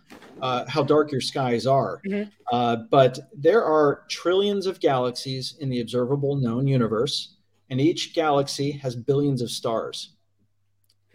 uh, 0.43 0.65
how 0.69 0.83
dark 0.83 1.13
your 1.13 1.21
skies 1.21 1.67
are. 1.67 2.01
Mm-hmm. 2.07 2.31
Uh, 2.51 2.77
but 2.91 3.19
there 3.37 3.63
are 3.63 4.05
trillions 4.09 4.65
of 4.65 4.81
galaxies 4.81 5.57
in 5.61 5.69
the 5.69 5.81
observable 5.83 6.35
known 6.37 6.67
universe 6.67 7.37
and 7.71 7.81
each 7.81 8.15
galaxy 8.15 8.73
has 8.73 8.95
billions 8.95 9.43
of 9.43 9.51
stars. 9.51 10.11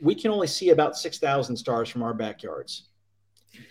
We 0.01 0.15
can 0.15 0.31
only 0.31 0.47
see 0.47 0.69
about 0.69 0.97
6,000 0.97 1.55
stars 1.55 1.89
from 1.89 2.03
our 2.03 2.13
backyards. 2.13 2.89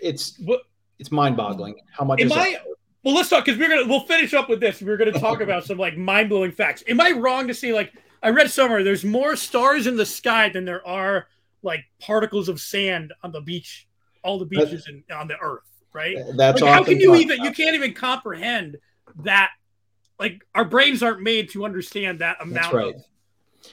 It's 0.00 0.38
what, 0.38 0.62
it's 0.98 1.10
mind-boggling 1.10 1.76
how 1.90 2.04
much 2.04 2.20
am 2.20 2.32
I 2.32 2.56
well 3.02 3.14
let's 3.14 3.28
talk 3.28 3.44
because 3.44 3.58
we're 3.58 3.68
gonna 3.68 3.86
we'll 3.86 4.06
finish 4.06 4.32
up 4.32 4.48
with 4.48 4.60
this. 4.60 4.80
We're 4.80 4.96
gonna 4.96 5.12
talk 5.12 5.40
about 5.42 5.64
some 5.64 5.76
like 5.76 5.98
mind-blowing 5.98 6.52
facts. 6.52 6.82
Am 6.88 7.00
i 7.00 7.10
wrong 7.10 7.48
to 7.48 7.52
say 7.52 7.72
like 7.72 7.92
i 8.22 8.30
read 8.30 8.50
somewhere 8.50 8.82
there's 8.82 9.04
more 9.04 9.36
stars 9.36 9.86
in 9.86 9.96
the 9.96 10.06
sky 10.06 10.48
than 10.48 10.64
there 10.64 10.86
are 10.86 11.26
like 11.62 11.84
particles 12.00 12.48
of 12.48 12.60
sand 12.60 13.12
on 13.22 13.32
the 13.32 13.40
beach 13.42 13.86
all 14.22 14.38
the 14.38 14.46
beaches 14.46 14.88
in, 14.88 15.04
on 15.14 15.28
the 15.28 15.36
earth 15.38 15.74
right? 15.94 16.16
That's 16.36 16.60
like, 16.60 16.74
how 16.74 16.84
can 16.84 17.00
you 17.00 17.14
even 17.14 17.42
you 17.42 17.52
can't 17.52 17.74
even 17.74 17.94
comprehend 17.94 18.76
that 19.22 19.50
like 20.18 20.44
our 20.55 20.64
brains 20.64 21.03
aren't 21.03 21.22
made 21.22 21.50
to 21.50 21.64
understand 21.64 22.20
that 22.20 22.40
amount. 22.40 22.55
That's 22.55 22.74
right. 22.74 22.94
Of, 22.94 23.05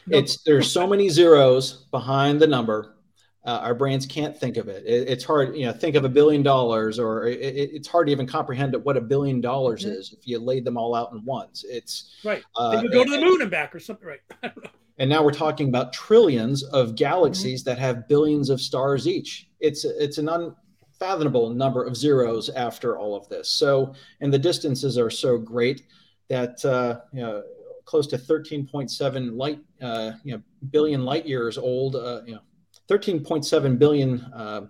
it's 0.07 0.43
there's 0.43 0.71
so 0.71 0.87
many 0.87 1.09
zeros 1.09 1.85
behind 1.91 2.39
the 2.39 2.47
number. 2.47 2.95
Uh, 3.43 3.59
our 3.63 3.73
brains 3.73 4.05
can't 4.05 4.37
think 4.37 4.57
of 4.57 4.67
it. 4.67 4.85
it. 4.85 5.09
It's 5.09 5.23
hard, 5.23 5.55
you 5.55 5.65
know, 5.65 5.73
think 5.73 5.95
of 5.95 6.05
a 6.05 6.09
billion 6.09 6.43
dollars, 6.43 6.99
or 6.99 7.25
it, 7.25 7.39
it's 7.41 7.87
hard 7.87 8.07
to 8.07 8.11
even 8.11 8.27
comprehend 8.27 8.75
what 8.83 8.97
a 8.97 9.01
billion 9.01 9.41
dollars 9.41 9.83
mm-hmm. 9.83 9.93
is 9.93 10.13
if 10.13 10.27
you 10.27 10.37
laid 10.37 10.63
them 10.63 10.77
all 10.77 10.93
out 10.93 11.11
in 11.11 11.25
ones. 11.25 11.65
It's 11.67 12.15
right. 12.23 12.43
Uh, 12.55 12.81
you 12.83 12.91
go 12.91 13.03
to 13.03 13.09
the 13.09 13.21
moon 13.21 13.41
and 13.41 13.49
back, 13.49 13.73
or 13.73 13.79
something, 13.79 14.07
right? 14.07 14.53
and 14.99 15.09
now 15.09 15.23
we're 15.23 15.31
talking 15.31 15.69
about 15.69 15.91
trillions 15.91 16.61
of 16.63 16.95
galaxies 16.95 17.61
mm-hmm. 17.61 17.71
that 17.71 17.79
have 17.79 18.07
billions 18.07 18.51
of 18.51 18.61
stars 18.61 19.07
each. 19.07 19.49
It's 19.59 19.85
it's 19.85 20.19
an 20.19 20.29
unfathomable 20.29 21.49
number 21.49 21.83
of 21.83 21.97
zeros 21.97 22.49
after 22.49 22.99
all 22.99 23.15
of 23.15 23.27
this. 23.27 23.49
So, 23.49 23.95
and 24.19 24.31
the 24.31 24.39
distances 24.39 24.99
are 24.99 25.09
so 25.09 25.39
great 25.39 25.81
that 26.29 26.63
uh, 26.65 27.01
you 27.13 27.21
know 27.21 27.43
close 27.85 28.07
to 28.07 28.17
13.7 28.17 29.35
light, 29.35 29.59
uh, 29.81 30.11
you 30.23 30.33
know, 30.33 30.41
billion 30.69 31.03
light 31.03 31.25
years 31.25 31.57
old. 31.57 31.95
Uh, 31.95 32.21
you 32.25 32.33
know, 32.33 32.41
13.7 32.87 33.77
billion 33.77 34.21
uh, 34.33 34.67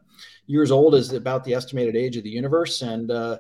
years 0.48 0.72
old 0.72 0.96
is 0.96 1.14
about 1.14 1.44
the 1.44 1.54
estimated 1.54 1.96
age 1.96 2.18
of 2.18 2.24
the 2.24 2.30
universe, 2.30 2.82
and 2.82 3.12
uh, 3.12 3.38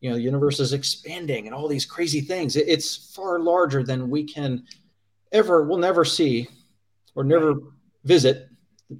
you 0.00 0.10
know, 0.10 0.16
the 0.16 0.22
universe 0.22 0.60
is 0.60 0.72
expanding 0.72 1.46
and 1.46 1.54
all 1.54 1.68
these 1.68 1.86
crazy 1.86 2.20
things. 2.20 2.56
It, 2.56 2.68
it's 2.68 3.12
far 3.14 3.38
larger 3.40 3.82
than 3.82 4.10
we 4.10 4.24
can 4.24 4.64
ever, 5.30 5.64
we'll 5.64 5.78
never 5.78 6.04
see 6.04 6.48
or 7.14 7.24
never 7.24 7.54
visit. 8.04 8.48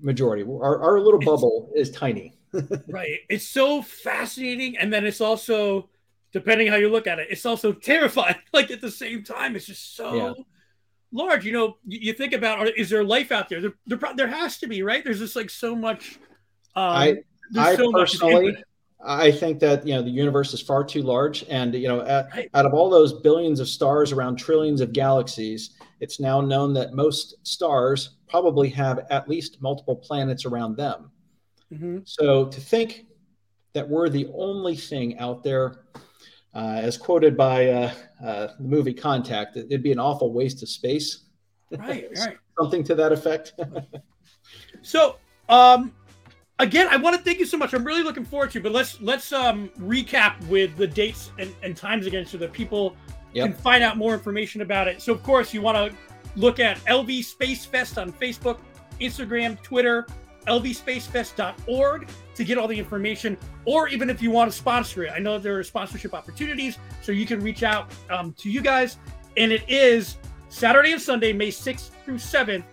Majority. 0.00 0.42
Our, 0.44 0.80
our 0.80 1.00
little 1.00 1.20
bubble 1.20 1.70
is 1.74 1.90
tiny. 1.90 2.38
right. 2.88 3.18
It's 3.28 3.46
so 3.46 3.82
fascinating, 3.82 4.78
and 4.78 4.90
then 4.90 5.04
it's 5.04 5.20
also 5.20 5.90
depending 6.32 6.68
how 6.68 6.76
you 6.76 6.88
look 6.88 7.06
at 7.06 7.18
it. 7.18 7.28
It's 7.30 7.46
also 7.46 7.72
terrifying. 7.72 8.36
Like 8.52 8.70
at 8.70 8.80
the 8.80 8.90
same 8.90 9.24
time, 9.24 9.56
it's 9.56 9.66
just 9.66 9.96
so 9.96 10.14
yeah. 10.14 10.32
large. 11.10 11.44
You 11.46 11.52
know, 11.52 11.76
you, 11.86 12.00
you, 12.00 12.12
think 12.12 12.34
about 12.34 12.68
is 12.76 12.90
there 12.90 13.02
life 13.02 13.32
out 13.32 13.48
there? 13.48 13.60
There, 13.62 13.72
there? 13.86 13.98
there, 14.14 14.26
has 14.28 14.58
to 14.58 14.66
be, 14.66 14.82
right? 14.82 15.02
There's 15.02 15.20
just 15.20 15.36
like 15.36 15.48
so 15.48 15.74
much. 15.74 16.18
Um, 16.76 16.84
I, 16.84 17.16
I 17.56 17.74
so 17.76 17.90
personally, 17.90 18.56
I 19.04 19.32
think 19.32 19.58
that 19.60 19.86
you 19.86 19.94
know 19.94 20.02
the 20.02 20.10
universe 20.10 20.52
is 20.52 20.60
far 20.60 20.84
too 20.84 21.02
large, 21.02 21.44
and 21.48 21.74
you 21.74 21.88
know, 21.88 22.02
at, 22.02 22.28
right. 22.34 22.50
out 22.52 22.66
of 22.66 22.74
all 22.74 22.90
those 22.90 23.14
billions 23.14 23.58
of 23.58 23.68
stars 23.68 24.12
around 24.12 24.36
trillions 24.36 24.82
of 24.82 24.92
galaxies, 24.92 25.70
it's 26.00 26.20
now 26.20 26.42
known 26.42 26.74
that 26.74 26.92
most 26.92 27.36
stars 27.46 28.16
probably 28.28 28.68
have 28.68 29.00
at 29.10 29.28
least 29.28 29.62
multiple 29.62 29.96
planets 29.96 30.44
around 30.44 30.76
them. 30.76 31.10
Mm-hmm. 31.72 31.98
So 32.04 32.46
to 32.46 32.60
think 32.60 33.06
that 33.72 33.88
we're 33.88 34.08
the 34.08 34.28
only 34.34 34.76
thing 34.76 35.18
out 35.18 35.42
there 35.42 35.84
uh, 36.54 36.80
as 36.82 36.96
quoted 36.96 37.36
by 37.36 37.68
uh, 37.68 37.92
uh, 38.24 38.48
the 38.58 38.68
movie 38.68 38.92
Contact, 38.92 39.56
it'd 39.56 39.82
be 39.82 39.92
an 39.92 39.98
awful 39.98 40.32
waste 40.32 40.62
of 40.62 40.68
space. 40.68 41.24
Right, 41.78 42.06
right. 42.18 42.36
Something 42.60 42.84
to 42.84 42.94
that 42.96 43.12
effect. 43.12 43.54
so, 44.82 45.16
um, 45.48 45.94
again, 46.58 46.86
I 46.90 46.96
want 46.96 47.16
to 47.16 47.22
thank 47.22 47.38
you 47.38 47.46
so 47.46 47.56
much. 47.56 47.72
I'm 47.72 47.82
really 47.82 48.02
looking 48.02 48.26
forward 48.26 48.50
to. 48.50 48.58
It, 48.58 48.62
but 48.62 48.72
let's 48.72 49.00
let's 49.00 49.32
um, 49.32 49.70
recap 49.80 50.38
with 50.48 50.76
the 50.76 50.86
dates 50.86 51.30
and, 51.38 51.54
and 51.62 51.74
times 51.74 52.06
again, 52.06 52.26
so 52.26 52.36
that 52.36 52.52
people 52.52 52.94
yep. 53.32 53.46
can 53.46 53.54
find 53.54 53.82
out 53.82 53.96
more 53.96 54.12
information 54.12 54.60
about 54.60 54.86
it. 54.86 55.00
So, 55.00 55.14
of 55.14 55.22
course, 55.22 55.54
you 55.54 55.62
want 55.62 55.78
to 55.78 55.96
look 56.36 56.60
at 56.60 56.76
LV 56.80 57.24
Space 57.24 57.64
Fest 57.64 57.96
on 57.96 58.12
Facebook, 58.12 58.58
Instagram, 59.00 59.58
Twitter, 59.62 60.06
lvspacefest.org 60.46 62.08
to 62.34 62.44
get 62.44 62.58
all 62.58 62.68
the 62.68 62.78
information, 62.78 63.36
or 63.64 63.88
even 63.88 64.10
if 64.10 64.22
you 64.22 64.30
want 64.30 64.50
to 64.50 64.56
sponsor 64.56 65.04
it. 65.04 65.12
I 65.12 65.18
know 65.18 65.38
there 65.38 65.58
are 65.58 65.64
sponsorship 65.64 66.14
opportunities, 66.14 66.78
so 67.02 67.12
you 67.12 67.26
can 67.26 67.40
reach 67.40 67.62
out 67.62 67.92
um, 68.10 68.32
to 68.34 68.50
you 68.50 68.60
guys. 68.60 68.98
And 69.36 69.52
it 69.52 69.68
is 69.68 70.16
Saturday 70.48 70.92
and 70.92 71.00
Sunday, 71.00 71.32
May 71.32 71.48
6th 71.48 71.90
through 72.04 72.16
7th 72.16 72.64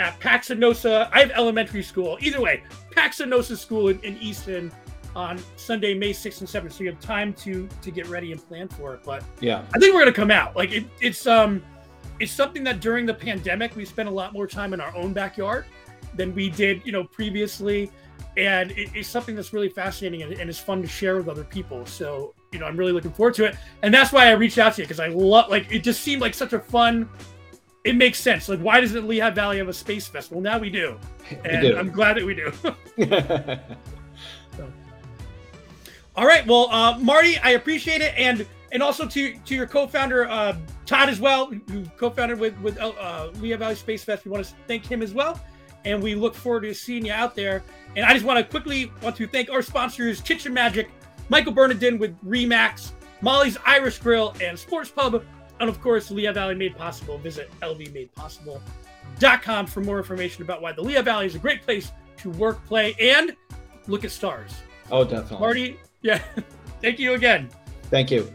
at 0.00 0.18
Paxinosa. 0.20 1.08
I 1.12 1.20
have 1.20 1.30
elementary 1.30 1.82
school. 1.82 2.18
Either 2.20 2.40
way, 2.40 2.62
Paxinosa 2.90 3.56
School 3.56 3.88
in, 3.88 4.00
in 4.00 4.18
Easton 4.18 4.72
on 5.14 5.40
Sunday, 5.56 5.94
May 5.94 6.12
6th 6.12 6.40
and 6.40 6.48
7th. 6.48 6.72
So 6.72 6.84
you 6.84 6.90
have 6.90 7.00
time 7.00 7.32
to 7.34 7.68
to 7.80 7.90
get 7.90 8.06
ready 8.08 8.32
and 8.32 8.46
plan 8.48 8.68
for 8.68 8.94
it. 8.94 9.00
But 9.04 9.24
yeah, 9.40 9.64
I 9.74 9.78
think 9.78 9.94
we're 9.94 10.00
gonna 10.00 10.12
come 10.12 10.30
out. 10.30 10.56
Like 10.56 10.72
it, 10.72 10.84
it's 11.00 11.26
um 11.26 11.62
it's 12.18 12.32
something 12.32 12.62
that 12.64 12.80
during 12.80 13.06
the 13.06 13.14
pandemic 13.14 13.74
we 13.76 13.84
spent 13.84 14.08
a 14.08 14.12
lot 14.12 14.32
more 14.32 14.46
time 14.46 14.74
in 14.74 14.80
our 14.80 14.94
own 14.94 15.12
backyard 15.12 15.66
than 16.14 16.34
we 16.34 16.50
did, 16.50 16.82
you 16.84 16.92
know, 16.92 17.04
previously. 17.04 17.90
And 18.36 18.70
it, 18.72 18.90
it's 18.94 19.08
something 19.08 19.34
that's 19.36 19.52
really 19.52 19.68
fascinating 19.68 20.22
and, 20.22 20.32
and 20.32 20.48
it's 20.48 20.58
fun 20.58 20.80
to 20.82 20.88
share 20.88 21.16
with 21.16 21.28
other 21.28 21.44
people. 21.44 21.84
So, 21.86 22.34
you 22.50 22.58
know, 22.58 22.66
I'm 22.66 22.76
really 22.76 22.92
looking 22.92 23.12
forward 23.12 23.34
to 23.34 23.44
it. 23.44 23.56
And 23.82 23.92
that's 23.92 24.12
why 24.12 24.28
I 24.28 24.32
reached 24.32 24.58
out 24.58 24.74
to 24.74 24.82
you 24.82 24.86
because 24.86 25.00
I 25.00 25.08
love, 25.08 25.50
like, 25.50 25.70
it 25.70 25.80
just 25.80 26.02
seemed 26.02 26.22
like 26.22 26.34
such 26.34 26.52
a 26.52 26.60
fun. 26.60 27.08
It 27.84 27.96
makes 27.96 28.20
sense. 28.20 28.48
Like, 28.48 28.60
why 28.60 28.80
doesn't 28.80 29.06
Lehigh 29.08 29.30
Valley 29.30 29.58
have 29.58 29.68
a 29.68 29.72
space 29.72 30.06
festival? 30.06 30.40
Now 30.40 30.58
we 30.58 30.70
do, 30.70 30.96
and 31.44 31.62
we 31.62 31.68
do. 31.70 31.76
I'm 31.76 31.90
glad 31.90 32.16
that 32.16 32.24
we 32.24 32.34
do. 32.34 32.52
so. 32.62 32.76
All 36.14 36.26
right, 36.26 36.46
well, 36.46 36.70
uh, 36.70 36.98
Marty, 36.98 37.38
I 37.38 37.50
appreciate 37.50 38.02
it, 38.02 38.14
and 38.16 38.46
and 38.70 38.82
also 38.82 39.06
to 39.08 39.34
to 39.36 39.54
your 39.54 39.66
co-founder 39.66 40.28
uh, 40.28 40.56
Todd 40.86 41.08
as 41.08 41.20
well, 41.20 41.46
who 41.46 41.84
co-founded 41.96 42.38
with 42.38 42.56
with 42.60 42.78
uh, 42.78 43.30
Lehigh 43.40 43.56
Valley 43.56 43.74
Space 43.74 44.04
Fest. 44.04 44.24
We 44.24 44.30
want 44.30 44.44
to 44.44 44.54
thank 44.68 44.86
him 44.86 45.02
as 45.02 45.12
well 45.12 45.40
and 45.84 46.02
we 46.02 46.14
look 46.14 46.34
forward 46.34 46.62
to 46.62 46.74
seeing 46.74 47.06
you 47.06 47.12
out 47.12 47.34
there. 47.34 47.62
And 47.96 48.04
I 48.04 48.12
just 48.14 48.24
want 48.24 48.38
to 48.38 48.44
quickly 48.44 48.92
want 49.02 49.16
to 49.16 49.26
thank 49.26 49.50
our 49.50 49.62
sponsors, 49.62 50.20
Kitchen 50.20 50.54
Magic, 50.54 50.90
Michael 51.28 51.52
Bernardin 51.52 51.98
with 51.98 52.16
Remax, 52.24 52.92
Molly's 53.20 53.58
Irish 53.64 53.98
Grill, 53.98 54.34
and 54.40 54.58
Sports 54.58 54.90
Pub, 54.90 55.22
and 55.60 55.68
of 55.68 55.80
course, 55.80 56.10
Lehigh 56.10 56.32
Valley 56.32 56.54
Made 56.54 56.76
Possible. 56.76 57.18
Visit 57.18 57.50
lvmadepossible.com 57.60 59.66
for 59.66 59.80
more 59.80 59.98
information 59.98 60.42
about 60.42 60.62
why 60.62 60.72
the 60.72 60.82
Lehigh 60.82 61.02
Valley 61.02 61.26
is 61.26 61.34
a 61.34 61.38
great 61.38 61.62
place 61.62 61.92
to 62.18 62.30
work, 62.30 62.64
play, 62.66 62.94
and 63.00 63.36
look 63.86 64.04
at 64.04 64.10
stars. 64.10 64.52
Oh, 64.90 65.04
definitely. 65.04 65.38
Marty, 65.38 65.78
yeah. 66.02 66.20
thank 66.82 66.98
you 66.98 67.14
again. 67.14 67.48
Thank 67.84 68.10
you. 68.10 68.32